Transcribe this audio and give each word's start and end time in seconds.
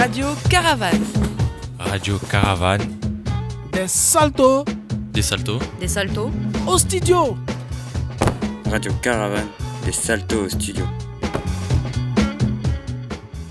Radio 0.00 0.28
Caravane. 0.48 1.04
Radio 1.78 2.18
Caravane. 2.30 2.88
Des 3.70 3.86
saltos. 3.86 4.64
Des 5.12 5.20
saltos. 5.20 5.58
Des 5.78 5.88
saltos. 5.88 6.30
Au 6.66 6.78
studio. 6.78 7.36
Radio 8.70 8.92
Caravane. 9.02 9.48
Des 9.84 9.92
saltos 9.92 10.46
au 10.46 10.48
studio. 10.48 10.86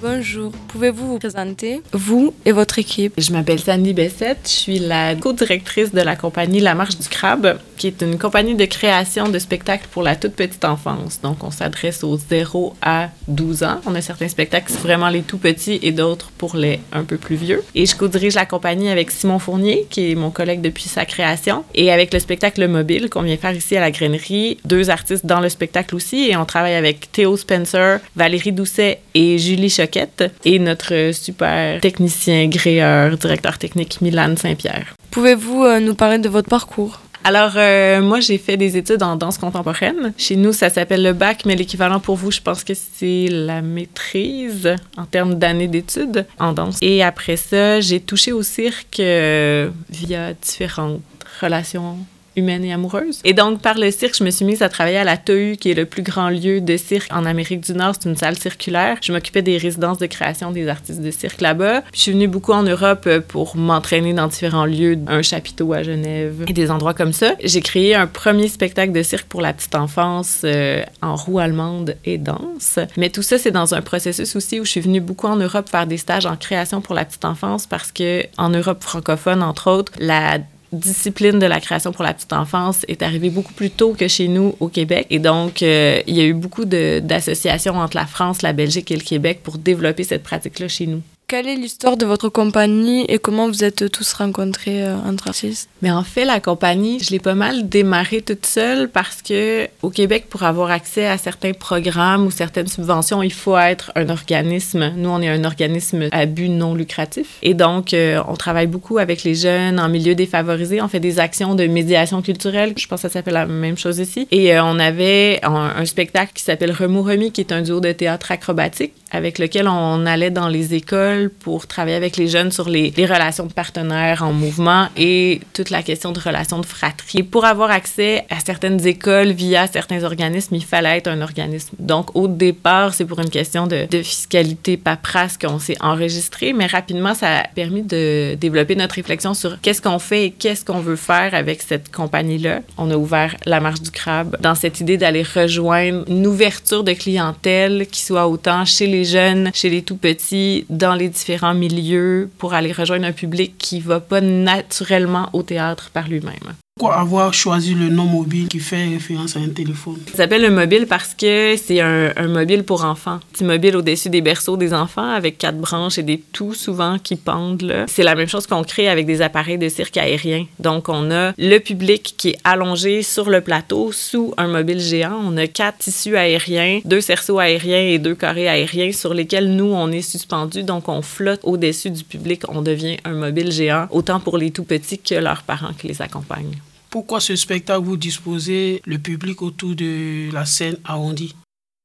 Bonjour, 0.02 0.52
pouvez-vous 0.70 1.08
vous 1.08 1.20
présenter, 1.20 1.84
vous 1.92 2.34
et 2.46 2.52
votre 2.52 2.80
équipe 2.80 3.14
Je 3.18 3.32
m'appelle 3.32 3.60
Sandy 3.60 3.94
Bessette, 3.94 4.40
je 4.46 4.50
suis 4.50 4.80
la 4.80 5.14
co-directrice 5.16 5.94
de 5.94 6.02
la 6.02 6.16
compagnie 6.16 6.62
La 6.62 6.74
Marche 6.74 6.98
du 6.98 7.10
Crabe, 7.10 7.60
qui 7.80 7.88
est 7.88 8.02
une 8.02 8.20
compagnie 8.20 8.56
de 8.56 8.66
création 8.66 9.30
de 9.30 9.40
spectacles 9.40 9.88
pour 9.90 10.04
la 10.04 10.16
toute 10.18 10.34
petite 10.34 10.66
enfance. 10.66 11.22
Donc, 11.22 11.44
on 11.44 11.50
s'adresse 11.50 12.04
aux 12.04 12.18
0 12.18 12.76
à 12.82 13.10
12 13.30 13.64
ans. 13.64 13.80
On 13.88 13.96
a 13.96 14.02
certains 14.02 14.28
spectacles 14.28 14.72
vraiment 14.74 15.08
les 15.10 15.22
tout 15.22 15.38
petits 15.38 15.80
et 15.82 15.92
d'autres 15.92 16.30
pour 16.38 16.58
les 16.58 16.82
un 16.92 17.06
peu 17.06 17.18
plus 17.18 17.38
vieux. 17.38 17.64
Et 17.74 17.86
je 17.86 17.96
co-dirige 17.96 18.36
la 18.36 18.46
compagnie 18.46 18.90
avec 18.90 19.10
Simon 19.12 19.40
Fournier, 19.40 19.88
qui 19.90 20.12
est 20.12 20.16
mon 20.16 20.30
collègue 20.30 20.62
depuis 20.62 20.90
sa 20.90 21.06
création, 21.06 21.64
et 21.74 21.92
avec 21.92 22.14
le 22.14 22.20
spectacle 22.20 22.68
Mobile 22.68 23.10
qu'on 23.10 23.22
vient 23.22 23.38
faire 23.38 23.56
ici 23.56 23.78
à 23.78 23.80
la 23.80 23.92
Grainerie. 23.92 24.58
Deux 24.66 24.90
artistes 24.90 25.26
dans 25.26 25.40
le 25.40 25.48
spectacle 25.48 25.96
aussi, 25.96 26.30
et 26.30 26.36
on 26.36 26.46
travaille 26.46 26.76
avec 26.76 27.12
Théo 27.14 27.38
Spencer, 27.38 28.00
Valérie 28.16 28.52
Doucet 28.52 29.00
et 29.14 29.38
Julie 29.38 29.70
Choquet 29.70 30.10
et 30.44 30.60
notre 30.60 31.12
super 31.14 31.80
technicien, 31.80 32.48
gréeur, 32.48 33.18
directeur 33.18 33.58
technique 33.58 34.02
Milan 34.02 34.36
Saint-Pierre. 34.36 34.96
Pouvez-vous 35.12 35.64
euh, 35.64 35.80
nous 35.80 35.96
parler 35.96 36.20
de 36.20 36.30
votre 36.30 36.50
parcours? 36.50 37.00
Alors, 37.24 37.52
euh, 37.56 38.02
moi, 38.02 38.20
j'ai 38.20 38.38
fait 38.38 38.58
des 38.58 38.78
études 38.78 39.04
en 39.04 39.16
danse 39.16 39.38
contemporaine. 39.38 40.14
Chez 40.18 40.36
nous, 40.36 40.54
ça 40.54 40.70
s'appelle 40.70 41.04
le 41.04 41.14
bac, 41.14 41.44
mais 41.46 41.56
l'équivalent 41.56 42.00
pour 42.00 42.16
vous, 42.16 42.32
je 42.32 42.42
pense 42.42 42.64
que 42.64 42.74
c'est 42.74 43.28
la 43.30 43.62
maîtrise 43.62 44.76
en 44.98 45.06
termes 45.06 45.36
d'années 45.36 45.68
d'études 45.68 46.26
en 46.40 46.54
danse. 46.54 46.78
Et 46.82 47.04
après 47.04 47.36
ça, 47.36 47.82
j'ai 47.82 48.00
touché 48.00 48.32
au 48.32 48.42
cirque 48.42 49.00
euh, 49.00 49.70
via 49.90 50.34
différentes 50.34 51.02
relations 51.42 51.98
humaine 52.40 52.66
et 52.66 52.74
amoureuse. 52.74 53.22
Et 53.24 53.34
donc, 53.34 53.62
par 53.62 53.78
le 53.78 53.92
cirque, 53.92 54.16
je 54.18 54.24
me 54.24 54.32
suis 54.32 54.46
mise 54.46 54.62
à 54.62 54.70
travailler 54.70 54.98
à 54.98 55.04
la 55.04 55.18
TEU, 55.18 55.56
qui 55.56 55.72
est 55.72 55.76
le 55.76 55.86
plus 55.86 56.02
grand 56.02 56.30
lieu 56.30 56.62
de 56.62 56.78
cirque 56.78 57.12
en 57.14 57.26
Amérique 57.26 57.62
du 57.62 57.74
Nord. 57.74 57.96
C'est 58.00 58.10
une 58.10 58.16
salle 58.16 58.38
circulaire. 58.38 58.98
Je 59.02 59.12
m'occupais 59.12 59.42
des 59.42 59.58
résidences 59.58 59.98
de 59.98 60.06
création 60.06 60.52
des 60.52 60.68
artistes 60.68 61.02
de 61.02 61.12
cirque 61.12 61.42
là-bas. 61.42 61.84
je 61.94 62.00
suis 62.00 62.12
venue 62.12 62.28
beaucoup 62.28 62.54
en 62.54 62.64
Europe 62.64 63.04
euh, 63.08 63.20
pour 63.26 63.56
m'entraîner 63.56 64.14
dans 64.14 64.28
différents 64.28 64.66
lieux, 64.66 64.98
un 65.08 65.22
chapiteau 65.22 65.74
à 65.74 65.84
Genève 65.84 66.46
et 66.48 66.54
des 66.54 66.72
endroits 66.72 66.94
comme 66.94 67.14
ça. 67.14 67.36
J'ai 67.44 67.62
créé 67.62 67.96
un 67.96 68.08
premier 68.08 68.48
spectacle 68.48 68.92
de 68.92 69.04
cirque 69.04 69.28
pour 69.28 69.42
la 69.42 69.54
petite 69.54 69.76
enfance 69.76 70.42
euh, 70.44 70.84
en 71.02 71.16
roue 71.16 71.40
allemande 71.40 71.96
et 72.06 72.18
danse. 72.18 72.80
Mais 72.98 73.10
tout 73.10 73.22
ça, 73.22 73.38
c'est 73.38 73.52
dans 73.52 73.74
un 73.74 73.82
processus 73.82 74.36
aussi 74.36 74.60
où 74.60 74.66
je 74.66 74.72
suis 74.72 74.82
venue 74.82 75.02
beaucoup 75.02 75.28
en 75.28 75.36
Europe 75.36 75.70
faire 75.70 75.88
des 75.88 75.98
stages 75.98 76.26
en 76.26 76.36
création 76.36 76.82
pour 76.82 76.96
la 76.96 77.06
petite 77.06 77.26
enfance 77.26 77.68
parce 77.68 77.92
que 77.92 78.24
en 78.38 78.50
Europe 78.50 78.84
francophone, 78.84 79.44
entre 79.44 79.70
autres, 79.70 79.92
la 80.00 80.40
discipline 80.72 81.40
de 81.40 81.46
la 81.46 81.60
création 81.60 81.92
pour 81.92 82.04
la 82.04 82.14
petite 82.14 82.34
enfance 82.34 82.86
est 82.88 83.02
arrivée 83.02 83.30
beaucoup 83.30 83.54
plus 83.54 83.70
tôt 83.70 83.94
que 83.94 84.08
chez 84.08 84.28
nous 84.28 84.56
au 84.60 84.68
Québec. 84.68 85.08
Et 85.10 85.20
donc, 85.20 85.62
euh, 85.62 86.02
il 86.08 86.16
y 86.16 86.22
a 86.22 86.26
eu 86.26 86.34
beaucoup 86.34 86.66
d'associations 86.66 87.76
entre 87.76 87.98
la 87.98 88.06
France, 88.06 88.42
la 88.42 88.54
Belgique 88.54 88.92
et 88.92 88.96
le 88.96 89.04
Québec 89.04 89.42
pour 89.44 89.58
développer 89.58 90.04
cette 90.04 90.24
pratique-là 90.24 90.68
chez 90.68 90.88
nous. 90.88 91.02
Quelle 91.30 91.48
est 91.48 91.56
l'histoire 91.56 91.96
de 91.96 92.08
votre 92.08 92.28
compagnie 92.28 93.06
et 93.08 93.20
comment 93.20 93.48
vous 93.48 93.64
êtes 93.64 93.92
tous 93.92 94.14
rencontrés 94.14 94.84
euh, 94.84 94.96
entre 95.08 95.28
artistes? 95.28 95.70
Mais 95.84 95.92
en 95.92 96.02
fait, 96.02 96.26
la 96.26 96.40
compagnie, 96.40 97.00
je 97.00 97.12
l'ai 97.12 97.20
pas 97.20 97.36
mal 97.36 97.70
démarrée 97.70 98.24
toute 98.24 98.48
seule 98.48 98.90
parce 98.90 99.22
que 99.22 99.68
au 99.84 99.92
Québec, 99.92 100.26
pour 100.28 100.42
avoir 100.42 100.72
accès 100.72 101.06
à 101.06 101.20
certains 101.20 101.54
programmes 101.54 102.26
ou 102.26 102.32
certaines 102.32 102.66
subventions, 102.66 103.22
il 103.22 103.32
faut 103.32 103.56
être 103.56 103.92
un 103.94 104.10
organisme. 104.10 104.92
Nous, 104.98 105.08
on 105.08 105.22
est 105.22 105.30
un 105.30 105.44
organisme 105.44 106.10
à 106.12 106.26
but 106.26 106.50
non 106.50 106.74
lucratif. 106.74 107.38
Et 107.44 107.54
donc, 107.54 107.94
euh, 107.94 108.24
on 108.28 108.36
travaille 108.36 108.66
beaucoup 108.66 108.98
avec 108.98 109.24
les 109.24 109.36
jeunes 109.36 109.80
en 109.80 109.88
milieu 109.88 110.16
défavorisé. 110.16 110.82
On 110.82 110.88
fait 110.88 111.00
des 111.00 111.20
actions 111.20 111.54
de 111.54 111.68
médiation 111.68 112.24
culturelle. 112.24 112.74
Je 112.76 112.88
pense 112.88 113.04
que 113.04 113.08
ça 113.08 113.14
s'appelle 113.14 113.36
la 113.36 113.46
même 113.46 113.78
chose 113.78 114.00
ici. 114.00 114.28
Et 114.32 114.56
euh, 114.56 114.64
on 114.64 114.80
avait 114.80 115.42
un, 115.44 115.74
un 115.78 115.86
spectacle 115.86 116.32
qui 116.34 116.42
s'appelle 116.42 116.72
Remous 116.72 117.04
Remis, 117.04 117.32
qui 117.32 117.42
est 117.42 117.52
un 117.52 117.62
duo 117.62 117.82
de 117.82 117.92
théâtre 117.92 118.32
acrobatique 118.32 118.94
avec 119.12 119.40
lequel 119.40 119.68
on 119.68 120.06
allait 120.06 120.32
dans 120.32 120.48
les 120.48 120.74
écoles 120.74 121.30
pour 121.30 121.68
travailler 121.68 121.96
avec 121.96 122.18
les 122.18 122.28
jeunes 122.28 122.52
sur 122.52 122.70
les, 122.70 122.94
relations 123.10 123.46
de 123.46 123.54
partenaires 123.54 124.24
en 124.24 124.34
mouvement 124.34 124.88
et 124.96 125.42
toute 125.54 125.70
la 125.70 125.82
question 125.82 126.12
de 126.12 126.20
relations 126.20 126.60
de 126.60 126.66
fratrie. 126.66 127.24
Pour 127.24 127.46
avoir 127.46 127.72
accès 127.72 128.26
à 128.30 128.40
certaines 128.40 128.86
écoles 128.86 129.32
via 129.32 129.68
certains 129.68 130.04
organismes, 130.04 130.56
il 130.56 130.66
fallait 130.66 130.98
être 130.98 131.08
un 131.08 131.22
organisme. 131.22 131.76
Donc, 131.80 132.16
au 132.16 132.28
départ, 132.28 132.94
c'est 132.94 133.06
pour 133.06 133.20
une 133.20 133.30
question 133.30 133.66
de, 133.66 133.88
de 133.90 134.04
fiscalité 134.04 134.78
paperasse 134.78 135.38
qu'on 135.38 135.60
s'est 135.60 135.78
enregistré, 135.80 136.54
mais 136.54 136.68
rapidement, 136.68 137.16
ça 137.16 137.40
a 137.40 137.48
permis 137.48 137.82
de 137.82 138.36
développer 138.36 138.76
notre 138.76 138.96
réflexion 138.96 139.34
sur 139.34 139.60
qu'est-ce 139.62 139.82
qu'on 139.82 140.00
fait 140.00 140.26
et 140.26 140.32
qu'est-ce 140.32 140.66
qu'on 140.66 140.82
veut 140.82 140.96
faire 140.96 141.34
avec 141.34 141.62
cette 141.62 141.92
compagnie-là. 141.92 142.60
On 142.78 142.92
a 142.92 142.96
ouvert 142.96 143.36
la 143.46 143.60
marche 143.60 143.82
du 143.82 143.92
crabe 143.92 144.38
dans 144.42 144.56
cette 144.56 144.80
idée 144.82 144.98
d'aller 144.98 145.24
rejoindre 145.24 146.04
une 146.08 146.28
ouverture 146.28 146.84
de 146.84 146.94
clientèle 146.94 147.88
qui 147.88 148.02
soit 148.02 148.28
autant 148.28 148.66
chez 148.66 148.88
les 148.88 148.99
jeunes, 149.06 149.52
chez 149.54 149.70
les 149.70 149.82
tout 149.82 149.98
petits, 149.98 150.66
dans 150.70 150.96
les 150.96 151.10
différents 151.10 151.54
milieux 151.54 152.30
pour 152.38 152.54
aller 152.54 152.72
rejoindre 152.72 153.06
un 153.06 153.12
public 153.12 153.56
qui 153.58 153.80
va 153.80 154.00
pas 154.00 154.22
naturellement 154.22 155.30
au 155.34 155.44
théâtre 155.44 155.90
par 155.92 156.08
lui-même 156.08 156.56
pourquoi 156.80 156.98
avoir 156.98 157.34
choisi 157.34 157.74
le 157.74 157.90
nom 157.90 158.06
mobile 158.06 158.48
qui 158.48 158.60
fait 158.60 158.86
référence 158.86 159.36
à 159.36 159.42
un 159.42 159.50
téléphone? 159.50 159.98
Ça 160.12 160.16
s'appelle 160.20 160.44
le 160.44 160.50
mobile 160.50 160.88
parce 160.88 161.14
que 161.14 161.56
c'est 161.58 161.82
un, 161.82 162.14
un, 162.16 162.28
mobile 162.30 162.64
pour 162.64 162.86
enfants. 162.86 163.20
Petit 163.34 163.44
mobile 163.44 163.76
au-dessus 163.76 164.10
des 164.10 164.22
berceaux 164.22 164.56
des 164.56 164.74
enfants 164.74 165.10
avec 165.10 165.38
quatre 165.38 165.58
branches 165.58 165.98
et 165.98 166.04
des 166.04 166.24
tout 166.32 166.54
souvent 166.54 166.98
qui 166.98 167.18
pendent. 167.18 167.84
C'est 167.88 168.04
la 168.04 168.16
même 168.16 168.30
chose 168.30 168.48
qu'on 168.48 168.64
crée 168.64 168.88
avec 168.88 169.06
des 169.06 169.22
appareils 169.22 169.58
de 169.58 169.68
cirque 169.68 169.98
aérien. 169.98 170.46
Donc 170.60 170.88
on 170.88 171.12
a 171.12 171.34
le 171.38 171.58
public 171.58 172.16
qui 172.18 172.30
est 172.30 172.38
allongé 172.46 173.04
sur 173.04 173.30
le 173.30 173.42
plateau 173.42 173.92
sous 173.92 174.34
un 174.38 174.48
mobile 174.48 174.80
géant. 174.80 175.20
On 175.22 175.36
a 175.36 175.48
quatre 175.48 175.80
tissus 175.80 176.16
aériens, 176.16 176.80
deux 176.86 177.02
cerceaux 177.02 177.40
aériens 177.40 177.90
et 177.90 178.00
deux 178.00 178.16
carrés 178.16 178.48
aériens 178.48 178.94
sur 178.94 179.14
lesquels 179.14 179.54
nous 179.54 179.74
on 179.74 179.92
est 179.92 180.02
suspendu. 180.02 180.64
Donc 180.64 180.88
on 180.88 181.02
flotte 181.02 181.42
au-dessus 181.44 181.90
du 181.90 182.06
public. 182.06 182.44
On 182.48 182.62
devient 182.62 182.96
un 183.04 183.16
mobile 183.16 183.52
géant 183.52 183.88
autant 183.92 184.22
pour 184.22 184.38
les 184.38 184.52
tout 184.52 184.64
petits 184.64 184.98
que 184.98 185.16
leurs 185.16 185.44
parents 185.44 185.74
qui 185.78 185.90
les 185.90 186.02
accompagnent. 186.02 186.56
Pourquoi 186.90 187.20
ce 187.20 187.36
spectacle 187.36 187.84
vous 187.84 187.98
disposez 187.98 188.82
le 188.86 188.98
public 188.98 189.42
autour 189.42 189.76
de 189.76 190.32
la 190.34 190.46
scène 190.46 190.78
arrondie? 190.84 191.36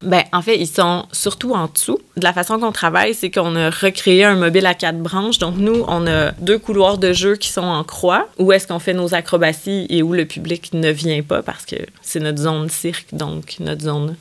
Ben, 0.03 0.23
en 0.33 0.43
fait, 0.43 0.59
ils 0.59 0.67
sont 0.67 1.07
surtout 1.13 1.53
en 1.55 1.67
dessous. 1.67 1.99
De 2.17 2.25
la 2.25 2.33
façon 2.33 2.59
qu'on 2.59 2.73
travaille, 2.73 3.15
c'est 3.15 3.31
qu'on 3.31 3.57
a 3.57 3.71
recréé 3.71 4.25
un 4.25 4.37
mobile 4.37 4.67
à 4.67 4.75
quatre 4.75 4.99
branches. 4.99 5.39
Donc, 5.39 5.57
nous, 5.57 5.85
on 5.89 6.07
a 6.07 6.33
deux 6.33 6.59
couloirs 6.59 6.99
de 6.99 7.13
jeu 7.13 7.37
qui 7.37 7.49
sont 7.49 7.63
en 7.63 7.85
croix, 7.85 8.29
où 8.39 8.53
est-ce 8.53 8.67
qu'on 8.67 8.79
fait 8.79 8.93
nos 8.93 9.15
acrobaties 9.15 9.87
et 9.89 10.03
où 10.03 10.13
le 10.13 10.27
public 10.27 10.73
ne 10.75 10.91
vient 10.91 11.23
pas 11.23 11.43
parce 11.43 11.65
que 11.65 11.77
c'est 12.03 12.21
notre 12.21 12.43
zone 12.43 12.69
cirque, 12.69 13.09
donc 13.13 13.57
notre 13.61 13.83
zone 13.83 14.17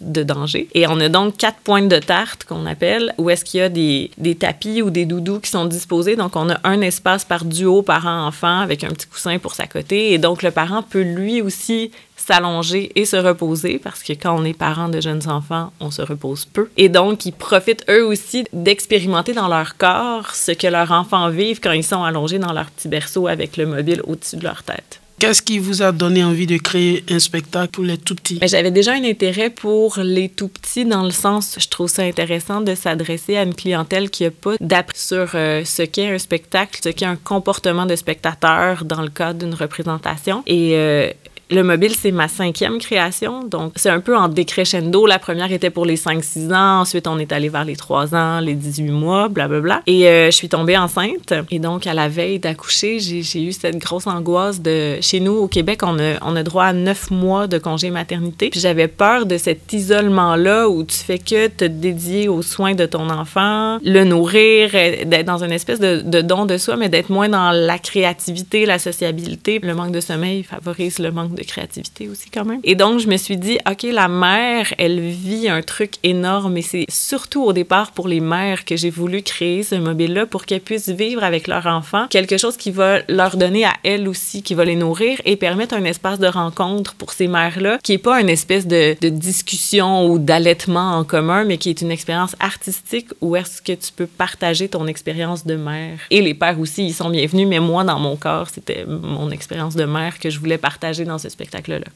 de 0.00 0.22
danger. 0.22 0.68
Et 0.74 0.86
on 0.86 1.00
a 1.00 1.08
donc 1.08 1.36
quatre 1.36 1.58
pointes 1.58 1.88
de 1.88 1.98
tarte 1.98 2.44
qu'on 2.44 2.66
appelle, 2.66 3.14
où 3.18 3.30
est-ce 3.30 3.44
qu'il 3.44 3.60
y 3.60 3.62
a 3.62 3.68
des, 3.68 4.10
des, 4.18 4.34
tapis 4.34 4.82
ou 4.82 4.90
des 4.90 5.06
doudous 5.06 5.40
qui 5.40 5.50
sont 5.50 5.64
disposés. 5.64 6.16
Donc, 6.16 6.36
on 6.36 6.50
a 6.50 6.58
un 6.64 6.80
espace 6.80 7.24
par 7.24 7.44
duo 7.44 7.82
parent-enfant 7.82 8.60
avec 8.60 8.84
un 8.84 8.88
petit 8.88 9.06
coussin 9.06 9.38
pour 9.38 9.54
s'accoter. 9.54 10.12
Et 10.12 10.18
donc, 10.18 10.42
le 10.42 10.50
parent 10.50 10.82
peut 10.82 11.02
lui 11.02 11.42
aussi 11.42 11.90
s'allonger 12.16 12.92
et 12.94 13.04
se 13.04 13.16
reposer 13.16 13.78
parce 13.78 14.02
que 14.02 14.12
quand 14.12 14.38
on 14.38 14.44
est 14.44 14.52
parent 14.52 14.88
de 14.88 15.00
jeunes 15.00 15.28
enfants, 15.28 15.72
on 15.80 15.90
se 15.90 16.02
repose 16.02 16.44
peu. 16.44 16.68
Et 16.76 16.88
donc, 16.88 17.26
ils 17.26 17.32
profitent 17.32 17.84
eux 17.88 18.04
aussi 18.04 18.44
d'expérimenter 18.52 19.32
dans 19.32 19.48
leur 19.48 19.76
corps 19.76 20.34
ce 20.34 20.52
que 20.52 20.66
leurs 20.66 20.92
enfants 20.92 21.30
vivent 21.30 21.60
quand 21.60 21.72
ils 21.72 21.84
sont 21.84 22.02
allongés 22.02 22.38
dans 22.38 22.52
leur 22.52 22.66
petit 22.66 22.88
berceau 22.88 23.28
avec 23.28 23.56
le 23.56 23.66
mobile 23.66 24.02
au-dessus 24.04 24.36
de 24.36 24.44
leur 24.44 24.62
tête. 24.62 25.00
Qu'est-ce 25.18 25.42
qui 25.42 25.58
vous 25.58 25.82
a 25.82 25.90
donné 25.90 26.22
envie 26.22 26.46
de 26.46 26.58
créer 26.58 27.04
un 27.10 27.18
spectacle 27.18 27.72
pour 27.72 27.82
les 27.82 27.98
tout 27.98 28.14
petits? 28.14 28.38
J'avais 28.40 28.70
déjà 28.70 28.92
un 28.92 29.02
intérêt 29.02 29.50
pour 29.50 29.98
les 29.98 30.28
tout 30.28 30.46
petits 30.46 30.84
dans 30.84 31.02
le 31.02 31.10
sens, 31.10 31.56
je 31.58 31.66
trouve 31.66 31.88
ça 31.88 32.02
intéressant 32.02 32.60
de 32.60 32.76
s'adresser 32.76 33.36
à 33.36 33.42
une 33.42 33.54
clientèle 33.54 34.10
qui 34.10 34.22
n'a 34.22 34.30
pas 34.30 34.54
d'appris 34.60 34.96
sur 34.96 35.30
euh, 35.34 35.64
ce 35.64 35.82
qu'est 35.82 36.08
un 36.08 36.18
spectacle, 36.18 36.78
ce 36.84 36.90
qu'est 36.90 37.04
un 37.04 37.16
comportement 37.16 37.84
de 37.84 37.96
spectateur 37.96 38.84
dans 38.84 39.02
le 39.02 39.08
cadre 39.08 39.40
d'une 39.40 39.54
représentation. 39.54 40.44
Euh, 40.48 41.12
le 41.50 41.62
mobile, 41.62 41.94
c'est 41.94 42.10
ma 42.10 42.28
cinquième 42.28 42.78
création, 42.78 43.44
donc 43.44 43.72
c'est 43.76 43.88
un 43.88 44.00
peu 44.00 44.16
en 44.16 44.28
décrescendo. 44.28 45.06
La 45.06 45.18
première 45.18 45.50
était 45.50 45.70
pour 45.70 45.86
les 45.86 45.96
5-6 45.96 46.52
ans, 46.52 46.80
ensuite 46.80 47.06
on 47.06 47.18
est 47.18 47.32
allé 47.32 47.48
vers 47.48 47.64
les 47.64 47.76
3 47.76 48.14
ans, 48.14 48.40
les 48.40 48.54
18 48.54 48.90
mois, 48.90 49.28
blablabla. 49.28 49.60
Bla, 49.60 49.76
bla. 49.76 49.82
Et 49.86 50.08
euh, 50.08 50.26
je 50.26 50.36
suis 50.36 50.48
tombée 50.48 50.76
enceinte. 50.76 51.32
Et 51.50 51.58
donc, 51.58 51.86
à 51.86 51.94
la 51.94 52.08
veille 52.08 52.38
d'accoucher, 52.38 52.98
j'ai 53.00 53.42
eu 53.42 53.52
cette 53.52 53.78
grosse 53.78 54.06
angoisse 54.06 54.60
de... 54.60 54.98
Chez 55.00 55.20
nous, 55.20 55.32
au 55.32 55.48
Québec, 55.48 55.80
on 55.82 55.98
a, 55.98 56.14
on 56.22 56.36
a 56.36 56.42
droit 56.42 56.64
à 56.64 56.72
9 56.72 57.10
mois 57.10 57.46
de 57.46 57.58
congé 57.58 57.90
maternité. 57.90 58.50
Puis 58.50 58.60
j'avais 58.60 58.88
peur 58.88 59.24
de 59.24 59.38
cet 59.38 59.72
isolement-là 59.72 60.68
où 60.68 60.84
tu 60.84 60.96
fais 60.96 61.18
que 61.18 61.48
te 61.48 61.64
dédier 61.64 62.28
aux 62.28 62.42
soins 62.42 62.74
de 62.74 62.84
ton 62.84 63.08
enfant, 63.08 63.78
le 63.82 64.04
nourrir, 64.04 64.70
d'être 64.72 65.26
dans 65.26 65.42
une 65.42 65.52
espèce 65.52 65.80
de, 65.80 66.02
de 66.02 66.20
don 66.20 66.44
de 66.44 66.58
soi, 66.58 66.76
mais 66.76 66.88
d'être 66.88 67.10
moins 67.10 67.28
dans 67.28 67.52
la 67.52 67.78
créativité, 67.78 68.66
la 68.66 68.78
sociabilité. 68.78 69.60
Le 69.62 69.74
manque 69.74 69.92
de 69.92 70.00
sommeil 70.00 70.42
favorise 70.42 70.98
le 70.98 71.10
manque 71.10 71.34
de 71.34 71.37
créativité 71.42 72.08
aussi 72.08 72.30
quand 72.30 72.44
même. 72.44 72.60
Et 72.64 72.74
donc, 72.74 73.00
je 73.00 73.08
me 73.08 73.16
suis 73.16 73.36
dit, 73.36 73.58
OK, 73.68 73.84
la 73.84 74.08
mère, 74.08 74.72
elle 74.78 75.00
vit 75.00 75.48
un 75.48 75.62
truc 75.62 75.94
énorme 76.02 76.56
et 76.56 76.62
c'est 76.62 76.86
surtout 76.88 77.44
au 77.44 77.52
départ 77.52 77.92
pour 77.92 78.08
les 78.08 78.20
mères 78.20 78.64
que 78.64 78.76
j'ai 78.76 78.90
voulu 78.90 79.22
créer 79.22 79.62
ce 79.62 79.74
mobile-là 79.74 80.26
pour 80.26 80.44
qu'elles 80.44 80.60
puissent 80.60 80.88
vivre 80.88 81.22
avec 81.24 81.46
leur 81.46 81.66
enfant 81.66 82.06
quelque 82.08 82.36
chose 82.36 82.56
qui 82.56 82.70
va 82.70 83.00
leur 83.08 83.36
donner 83.36 83.64
à 83.64 83.72
elles 83.84 84.08
aussi, 84.08 84.42
qui 84.42 84.54
va 84.54 84.64
les 84.64 84.76
nourrir 84.76 85.20
et 85.24 85.36
permettre 85.36 85.74
un 85.74 85.84
espace 85.84 86.18
de 86.18 86.26
rencontre 86.26 86.94
pour 86.94 87.12
ces 87.12 87.28
mères-là 87.28 87.78
qui 87.82 87.92
est 87.94 87.98
pas 87.98 88.20
une 88.20 88.28
espèce 88.28 88.66
de, 88.66 88.96
de 89.00 89.08
discussion 89.08 90.06
ou 90.06 90.18
d'allaitement 90.18 90.96
en 90.98 91.04
commun, 91.04 91.44
mais 91.44 91.58
qui 91.58 91.70
est 91.70 91.80
une 91.80 91.90
expérience 91.90 92.36
artistique 92.40 93.08
où 93.20 93.36
est-ce 93.36 93.62
que 93.62 93.72
tu 93.72 93.92
peux 93.94 94.06
partager 94.06 94.68
ton 94.68 94.86
expérience 94.86 95.46
de 95.46 95.56
mère. 95.56 95.98
Et 96.10 96.20
les 96.20 96.34
pères 96.34 96.58
aussi, 96.60 96.86
ils 96.86 96.94
sont 96.94 97.10
bienvenus, 97.10 97.46
mais 97.46 97.60
moi, 97.60 97.84
dans 97.84 97.98
mon 97.98 98.16
corps, 98.16 98.48
c'était 98.48 98.84
mon 98.86 99.30
expérience 99.30 99.74
de 99.74 99.84
mère 99.84 100.18
que 100.18 100.30
je 100.30 100.38
voulais 100.38 100.58
partager 100.58 101.04
dans 101.04 101.18
ce 101.18 101.27
spectacle-là. 101.28 101.86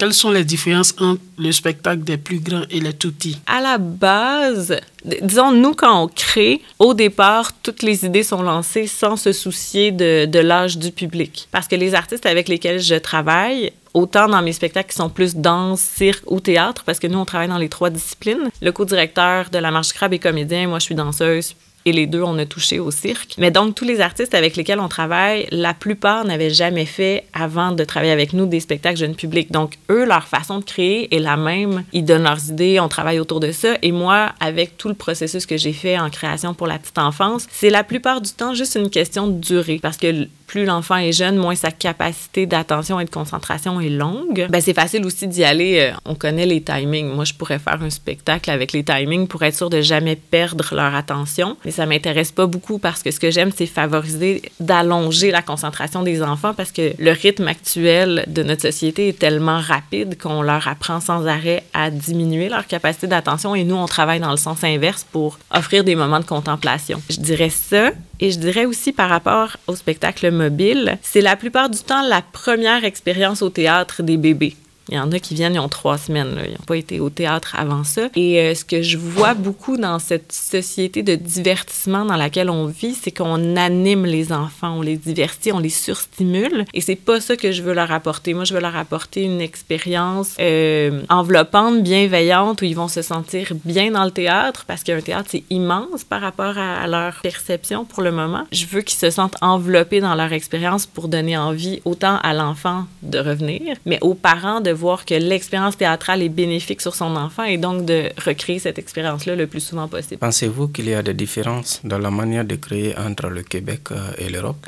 Quelles 0.00 0.14
sont 0.14 0.30
les 0.30 0.44
différences 0.44 0.94
entre 0.98 1.20
le 1.36 1.52
spectacle 1.52 2.02
des 2.04 2.16
plus 2.16 2.40
grands 2.40 2.64
et 2.70 2.80
les 2.80 2.94
tout 2.94 3.12
petits? 3.12 3.38
À 3.46 3.60
la 3.60 3.76
base, 3.76 4.80
disons, 5.04 5.52
nous, 5.52 5.74
quand 5.74 6.04
on 6.04 6.08
crée, 6.08 6.62
au 6.78 6.94
départ, 6.94 7.52
toutes 7.62 7.82
les 7.82 8.06
idées 8.06 8.22
sont 8.22 8.40
lancées 8.40 8.86
sans 8.86 9.16
se 9.16 9.32
soucier 9.32 9.92
de, 9.92 10.24
de 10.24 10.38
l'âge 10.38 10.78
du 10.78 10.90
public. 10.90 11.48
Parce 11.52 11.68
que 11.68 11.76
les 11.76 11.94
artistes 11.94 12.24
avec 12.24 12.48
lesquels 12.48 12.80
je 12.80 12.94
travaille, 12.94 13.72
autant 13.92 14.26
dans 14.26 14.40
mes 14.40 14.54
spectacles 14.54 14.88
qui 14.88 14.96
sont 14.96 15.10
plus 15.10 15.36
danse, 15.36 15.80
cirque 15.80 16.30
ou 16.30 16.40
théâtre, 16.40 16.82
parce 16.86 16.98
que 16.98 17.06
nous, 17.06 17.18
on 17.18 17.26
travaille 17.26 17.48
dans 17.48 17.58
les 17.58 17.68
trois 17.68 17.90
disciplines. 17.90 18.50
Le 18.62 18.72
co-directeur 18.72 19.50
de 19.50 19.58
La 19.58 19.70
Marche 19.70 19.92
Crabe 19.92 20.14
est 20.14 20.18
comédien, 20.18 20.66
moi, 20.66 20.78
je 20.78 20.84
suis 20.84 20.94
danseuse, 20.94 21.54
et 21.84 21.92
les 21.92 22.06
deux, 22.06 22.22
on 22.22 22.38
a 22.38 22.46
touché 22.46 22.78
au 22.78 22.90
cirque. 22.90 23.34
Mais 23.38 23.50
donc, 23.50 23.74
tous 23.74 23.84
les 23.84 24.00
artistes 24.00 24.34
avec 24.34 24.56
lesquels 24.56 24.80
on 24.80 24.88
travaille, 24.88 25.46
la 25.50 25.74
plupart 25.74 26.24
n'avaient 26.24 26.50
jamais 26.50 26.86
fait, 26.86 27.24
avant 27.32 27.72
de 27.72 27.84
travailler 27.84 28.12
avec 28.12 28.32
nous, 28.32 28.46
des 28.46 28.60
spectacles 28.60 28.98
jeunes 28.98 29.14
publics. 29.14 29.50
Donc, 29.50 29.78
eux, 29.90 30.04
leur 30.04 30.26
façon 30.26 30.58
de 30.58 30.64
créer 30.64 31.14
est 31.14 31.18
la 31.18 31.36
même. 31.36 31.84
Ils 31.92 32.04
donnent 32.04 32.24
leurs 32.24 32.50
idées, 32.50 32.80
on 32.80 32.88
travaille 32.88 33.18
autour 33.18 33.40
de 33.40 33.52
ça. 33.52 33.76
Et 33.82 33.92
moi, 33.92 34.32
avec 34.40 34.76
tout 34.76 34.88
le 34.88 34.94
processus 34.94 35.46
que 35.46 35.56
j'ai 35.56 35.72
fait 35.72 35.98
en 35.98 36.10
création 36.10 36.54
pour 36.54 36.66
la 36.66 36.78
petite 36.78 36.98
enfance, 36.98 37.46
c'est 37.50 37.70
la 37.70 37.84
plupart 37.84 38.20
du 38.20 38.30
temps 38.30 38.54
juste 38.54 38.74
une 38.74 38.90
question 38.90 39.28
de 39.28 39.38
durée. 39.38 39.78
Parce 39.80 39.96
que 39.96 40.26
plus 40.50 40.64
l'enfant 40.64 40.96
est 40.96 41.12
jeune, 41.12 41.36
moins 41.36 41.54
sa 41.54 41.70
capacité 41.70 42.44
d'attention 42.44 42.98
et 42.98 43.04
de 43.04 43.10
concentration 43.10 43.80
est 43.80 43.88
longue. 43.88 44.48
Ben, 44.50 44.60
c'est 44.60 44.74
facile 44.74 45.06
aussi 45.06 45.28
d'y 45.28 45.44
aller. 45.44 45.78
euh, 45.78 45.96
on 46.04 46.16
connaît 46.16 46.44
les 46.44 46.60
timings. 46.60 47.06
Moi, 47.06 47.24
je 47.24 47.34
pourrais 47.34 47.60
faire 47.60 47.80
un 47.80 47.88
spectacle 47.88 48.50
avec 48.50 48.72
les 48.72 48.82
timings 48.82 49.28
pour 49.28 49.44
être 49.44 49.54
sûr 49.54 49.70
de 49.70 49.80
jamais 49.80 50.16
perdre 50.16 50.74
leur 50.74 50.92
attention. 50.92 51.56
Mais 51.64 51.70
ça 51.70 51.86
m'intéresse 51.86 52.32
pas 52.32 52.46
beaucoup 52.46 52.80
parce 52.80 53.04
que 53.04 53.12
ce 53.12 53.20
que 53.20 53.30
j'aime, 53.30 53.52
c'est 53.56 53.66
favoriser 53.66 54.42
d'allonger 54.58 55.30
la 55.30 55.40
concentration 55.40 56.02
des 56.02 56.20
enfants 56.20 56.52
parce 56.52 56.72
que 56.72 56.94
le 56.98 57.12
rythme 57.12 57.46
actuel 57.46 58.24
de 58.26 58.42
notre 58.42 58.62
société 58.62 59.06
est 59.10 59.18
tellement 59.20 59.60
rapide 59.60 60.20
qu'on 60.20 60.42
leur 60.42 60.66
apprend 60.66 60.98
sans 60.98 61.28
arrêt 61.28 61.62
à 61.74 61.92
diminuer 61.92 62.48
leur 62.48 62.66
capacité 62.66 63.06
d'attention 63.06 63.54
et 63.54 63.62
nous, 63.62 63.76
on 63.76 63.86
travaille 63.86 64.18
dans 64.18 64.32
le 64.32 64.36
sens 64.36 64.64
inverse 64.64 65.06
pour 65.12 65.38
offrir 65.54 65.84
des 65.84 65.94
moments 65.94 66.18
de 66.18 66.24
contemplation. 66.24 67.00
Je 67.08 67.20
dirais 67.20 67.50
ça. 67.50 67.92
Et 68.20 68.30
je 68.30 68.38
dirais 68.38 68.66
aussi 68.66 68.92
par 68.92 69.08
rapport 69.08 69.56
au 69.66 69.74
spectacle 69.74 70.30
mobile, 70.30 70.98
c'est 71.02 71.22
la 71.22 71.36
plupart 71.36 71.70
du 71.70 71.78
temps 71.78 72.06
la 72.06 72.22
première 72.22 72.84
expérience 72.84 73.40
au 73.40 73.48
théâtre 73.48 74.02
des 74.02 74.18
bébés. 74.18 74.56
Il 74.90 74.96
y 74.96 74.98
en 74.98 75.12
a 75.12 75.20
qui 75.20 75.34
viennent, 75.34 75.54
ils 75.54 75.60
ont 75.60 75.68
trois 75.68 75.98
semaines, 75.98 76.36
ils 76.44 76.50
n'ont 76.50 76.66
pas 76.66 76.76
été 76.76 76.98
au 76.98 77.10
théâtre 77.10 77.54
avant 77.56 77.84
ça. 77.84 78.08
Et 78.16 78.40
euh, 78.40 78.54
ce 78.56 78.64
que 78.64 78.82
je 78.82 78.98
vois 78.98 79.34
beaucoup 79.34 79.76
dans 79.76 80.00
cette 80.00 80.32
société 80.32 81.04
de 81.04 81.14
divertissement 81.14 82.04
dans 82.04 82.16
laquelle 82.16 82.50
on 82.50 82.66
vit, 82.66 82.94
c'est 82.94 83.12
qu'on 83.12 83.56
anime 83.56 84.04
les 84.04 84.32
enfants, 84.32 84.78
on 84.78 84.82
les 84.82 84.96
divertit, 84.96 85.52
on 85.52 85.60
les 85.60 85.68
surstimule. 85.68 86.64
Et 86.74 86.80
c'est 86.80 86.96
pas 86.96 87.20
ça 87.20 87.36
que 87.36 87.52
je 87.52 87.62
veux 87.62 87.72
leur 87.72 87.92
apporter. 87.92 88.34
Moi, 88.34 88.44
je 88.44 88.52
veux 88.52 88.60
leur 88.60 88.74
apporter 88.74 89.22
une 89.22 89.40
expérience 89.40 90.34
euh, 90.40 91.02
enveloppante, 91.08 91.82
bienveillante, 91.84 92.62
où 92.62 92.64
ils 92.64 92.76
vont 92.76 92.88
se 92.88 93.02
sentir 93.02 93.52
bien 93.64 93.92
dans 93.92 94.04
le 94.04 94.10
théâtre, 94.10 94.64
parce 94.66 94.82
qu'un 94.82 95.00
théâtre, 95.00 95.28
c'est 95.30 95.44
immense 95.50 96.02
par 96.02 96.20
rapport 96.20 96.58
à, 96.58 96.80
à 96.80 96.86
leur 96.88 97.20
perception 97.22 97.84
pour 97.84 98.02
le 98.02 98.10
moment. 98.10 98.44
Je 98.50 98.66
veux 98.66 98.80
qu'ils 98.80 98.98
se 98.98 99.10
sentent 99.10 99.36
enveloppés 99.40 100.00
dans 100.00 100.16
leur 100.16 100.32
expérience 100.32 100.86
pour 100.86 101.06
donner 101.06 101.38
envie 101.38 101.80
autant 101.84 102.18
à 102.24 102.34
l'enfant 102.34 102.86
de 103.02 103.20
revenir, 103.20 103.76
mais 103.86 103.98
aux 104.00 104.14
parents 104.14 104.60
de 104.60 104.79
voir 104.80 105.04
que 105.04 105.14
l'expérience 105.14 105.76
théâtrale 105.76 106.22
est 106.22 106.34
bénéfique 106.42 106.80
sur 106.80 106.94
son 106.94 107.12
enfant 107.26 107.44
et 107.44 107.58
donc 107.58 107.84
de 107.84 107.98
recréer 108.28 108.58
cette 108.58 108.78
expérience-là 108.84 109.36
le 109.36 109.46
plus 109.46 109.64
souvent 109.70 109.88
possible. 109.88 110.18
Pensez-vous 110.18 110.68
qu'il 110.68 110.88
y 110.88 110.94
a 110.94 111.02
des 111.02 111.14
différences 111.14 111.80
dans 111.84 111.98
la 111.98 112.10
manière 112.10 112.44
de 112.52 112.56
créer 112.56 112.96
entre 113.08 113.28
le 113.28 113.42
Québec 113.42 113.82
euh, 113.92 114.22
et 114.22 114.28
l'Europe? 114.28 114.66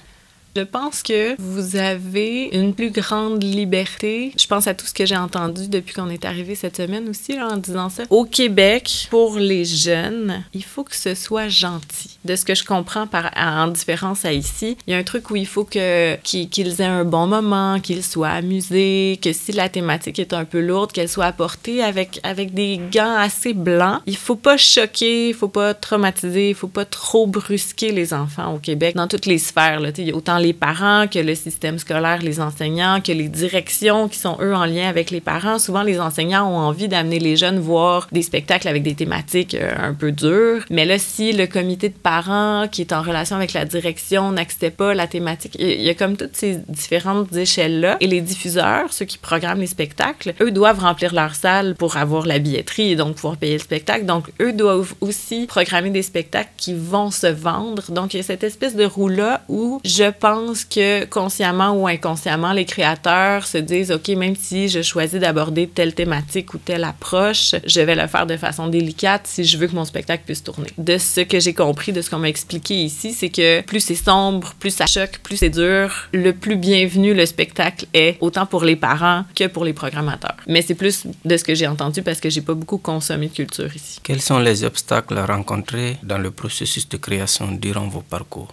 Je 0.55 0.63
pense 0.63 1.03
que 1.03 1.35
vous 1.41 1.77
avez 1.77 2.51
une 2.53 2.75
plus 2.75 2.91
grande 2.91 3.43
liberté. 3.43 4.33
Je 4.37 4.47
pense 4.47 4.67
à 4.67 4.75
tout 4.75 4.85
ce 4.85 4.93
que 4.93 5.07
j'ai 5.07 5.17
entendu 5.17 5.69
depuis 5.69 5.95
qu'on 5.95 6.11
est 6.11 6.27
arrivé 6.27 6.55
cette 6.55 6.77
semaine 6.77 7.09
aussi 7.09 7.37
là, 7.37 7.49
en 7.49 7.57
disant 7.57 7.89
ça. 7.89 8.03
Au 8.11 8.27
Québec, 8.27 9.09
pour 9.09 9.39
les 9.39 9.65
jeunes, 9.65 10.45
il 10.53 10.63
faut 10.63 10.85
que 10.85 10.95
ce 10.95 11.15
soit 11.15 11.49
gentil. 11.49 12.19
De 12.27 12.37
ce 12.37 12.45
que 12.45 12.55
je 12.55 12.65
comprends 12.65 13.07
par, 13.07 13.31
en 13.35 13.69
différence 13.69 14.27
à 14.27 14.35
ici, 14.35 14.77
il 14.87 14.93
y 14.93 14.95
a 14.95 14.99
un 14.99 15.03
truc 15.05 15.31
où 15.31 15.37
il 15.37 15.47
faut 15.47 15.65
que, 15.65 16.17
qu'ils, 16.17 16.81
aient 16.83 16.85
un 16.85 17.07
bon 17.07 17.27
moment, 17.27 17.81
qu'ils 17.81 18.05
soient 18.05 18.29
amusés, 18.29 19.19
que 19.23 19.33
si 19.33 19.53
la 19.53 19.71
thématique 19.71 20.19
est 20.19 20.35
un 20.35 20.45
peu 20.45 20.61
lourde, 20.61 20.93
qu'elle 20.93 21.09
soit 21.09 21.27
apportée 21.27 21.83
avec, 21.83 22.21
avec 22.25 22.53
des 22.53 22.79
gants 22.93 23.17
assez 23.17 23.55
blancs. 23.55 24.03
Il 24.07 24.19
faut 24.19 24.37
pas 24.37 24.59
choquer, 24.59 25.31
il 25.31 25.35
faut 25.35 25.49
pas 25.49 25.73
traumatiser, 25.73 26.51
il 26.51 26.55
faut 26.55 26.69
pas 26.69 26.85
trop 26.85 27.27
brusquer 27.27 27.91
les 27.91 28.13
enfants 28.13 28.55
au 28.55 28.59
Québec 28.59 28.97
dans 28.97 29.09
toutes 29.09 29.25
les 29.25 29.39
sphères. 29.39 29.81
Là, 29.81 29.89
autant 30.13 30.42
les 30.43 30.53
parents 30.53 31.07
que 31.09 31.19
le 31.19 31.35
système 31.35 31.79
scolaire, 31.79 32.21
les 32.23 32.41
enseignants, 32.41 33.01
que 33.01 33.13
les 33.13 33.29
directions 33.29 34.09
qui 34.09 34.19
sont 34.19 34.37
eux 34.41 34.55
en 34.55 34.65
lien 34.65 34.89
avec 34.89 35.11
les 35.11 35.21
parents. 35.21 35.59
Souvent, 35.59 35.83
les 35.83 36.01
enseignants 36.01 36.47
ont 36.47 36.59
envie 36.59 36.89
d'amener 36.89 37.19
les 37.19 37.37
jeunes 37.37 37.59
voir 37.59 38.09
des 38.13 38.23
spectacles 38.23 38.69
avec 38.69 38.83
des 38.83 38.95
thématiques 38.95 39.55
euh, 39.55 39.73
un 39.79 39.95
peu 39.95 40.13
dures. 40.13 40.65
Mais 40.71 40.85
là, 40.85 40.99
si 40.99 41.33
le 41.33 41.47
comité 41.47 41.89
de 41.89 41.95
parents 41.95 42.67
qui 42.71 42.83
est 42.83 42.93
en 42.93 43.03
relation 43.03 43.37
avec 43.37 43.53
la 43.53 43.65
direction 43.65 44.33
n'acceptait 44.33 44.71
pas 44.71 44.95
la 44.95 45.07
thématique, 45.07 45.57
il 45.59 45.83
y 45.83 45.89
a 45.89 45.95
comme 45.95 46.17
toutes 46.17 46.37
ces 46.37 46.59
différentes 46.69 47.35
échelles-là. 47.35 47.97
Et 48.01 48.07
les 48.07 48.21
diffuseurs, 48.21 48.93
ceux 48.93 49.05
qui 49.05 49.19
programment 49.19 49.61
les 49.61 49.67
spectacles, 49.67 50.35
eux 50.41 50.51
doivent 50.51 50.81
remplir 50.81 51.15
leur 51.15 51.35
salle 51.35 51.75
pour 51.77 51.97
avoir 51.97 52.27
la 52.27 52.39
billetterie 52.39 52.93
et 52.93 52.97
donc 52.97 53.17
pouvoir 53.17 53.37
payer 53.37 53.55
le 53.55 53.61
spectacle. 53.61 54.05
Donc, 54.05 54.27
eux 54.41 54.53
doivent 54.53 54.95
aussi 55.01 55.47
programmer 55.47 55.91
des 55.91 56.03
spectacles 56.03 56.51
qui 56.57 56.75
vont 56.75 57.11
se 57.11 57.27
vendre. 57.27 57.91
Donc, 57.91 58.15
il 58.15 58.19
y 58.19 58.21
a 58.21 58.23
cette 58.23 58.45
espèce 58.45 58.75
de 58.75 58.85
roue-là 58.85 59.43
où 59.49 59.81
je 59.85 60.11
pense 60.11 60.32
que 60.69 61.05
consciemment 61.05 61.73
ou 61.73 61.87
inconsciemment, 61.87 62.53
les 62.53 62.65
créateurs 62.65 63.47
se 63.47 63.59
disent, 63.59 63.91
OK, 63.91 64.09
même 64.09 64.37
si 64.37 64.69
je 64.69 64.83
choisis 64.83 65.21
d'aborder 65.21 65.67
telle 65.69 65.95
thématique 65.95 66.55
ou 66.55 66.59
telle 66.59 66.85
approche, 66.85 67.55
je 67.65 67.81
vais 67.81 67.95
le 67.95 68.07
faire 68.07 68.27
de 68.27 68.37
façon 68.37 68.69
délicate 68.69 69.27
si 69.27 69.45
je 69.45 69.59
veux 69.59 69.67
que 69.67 69.75
mon 69.75 69.85
spectacle 69.85 70.25
puisse 70.25 70.43
tourner. 70.43 70.69
De 70.79 70.99
ce 70.99 71.21
que 71.21 71.41
j'ai 71.41 71.55
compris, 71.55 71.93
de 71.93 72.03
ce 72.03 72.11
qu'on 72.11 72.19
m'a 72.19 72.29
expliqué 72.29 72.75
ici, 72.75 73.13
c'est 73.13 73.29
que 73.29 73.61
plus 73.63 73.81
c'est 73.81 73.95
sombre, 73.95 74.55
plus 74.59 74.71
ça 74.71 74.87
choque, 74.87 75.19
plus 75.23 75.37
c'est 75.37 75.51
dur, 75.51 76.09
le 76.13 76.33
plus 76.33 76.57
bienvenu 76.57 77.15
le 77.15 77.27
spectacle 77.27 77.87
est, 77.95 78.17
autant 78.21 78.47
pour 78.47 78.65
les 78.65 78.77
parents 78.77 79.25
que 79.35 79.47
pour 79.47 79.65
les 79.65 79.73
programmateurs. 79.73 80.37
Mais 80.47 80.63
c'est 80.63 80.75
plus 80.75 81.07
de 81.25 81.37
ce 81.37 81.45
que 81.45 81.55
j'ai 81.55 81.67
entendu 81.67 82.03
parce 82.03 82.21
que 82.21 82.31
j'ai 82.31 82.43
pas 82.43 82.55
beaucoup 82.55 82.79
consommé 82.79 83.29
de 83.29 83.35
culture 83.35 83.75
ici. 83.75 84.01
Quels 84.03 84.21
sont 84.21 84.39
les 84.39 84.65
obstacles 84.65 85.19
rencontrés 85.19 85.97
dans 86.03 86.19
le 86.19 86.31
processus 86.31 86.89
de 86.89 86.97
création 86.97 87.53
durant 87.53 87.89
vos 87.89 88.03
parcours? 88.03 88.53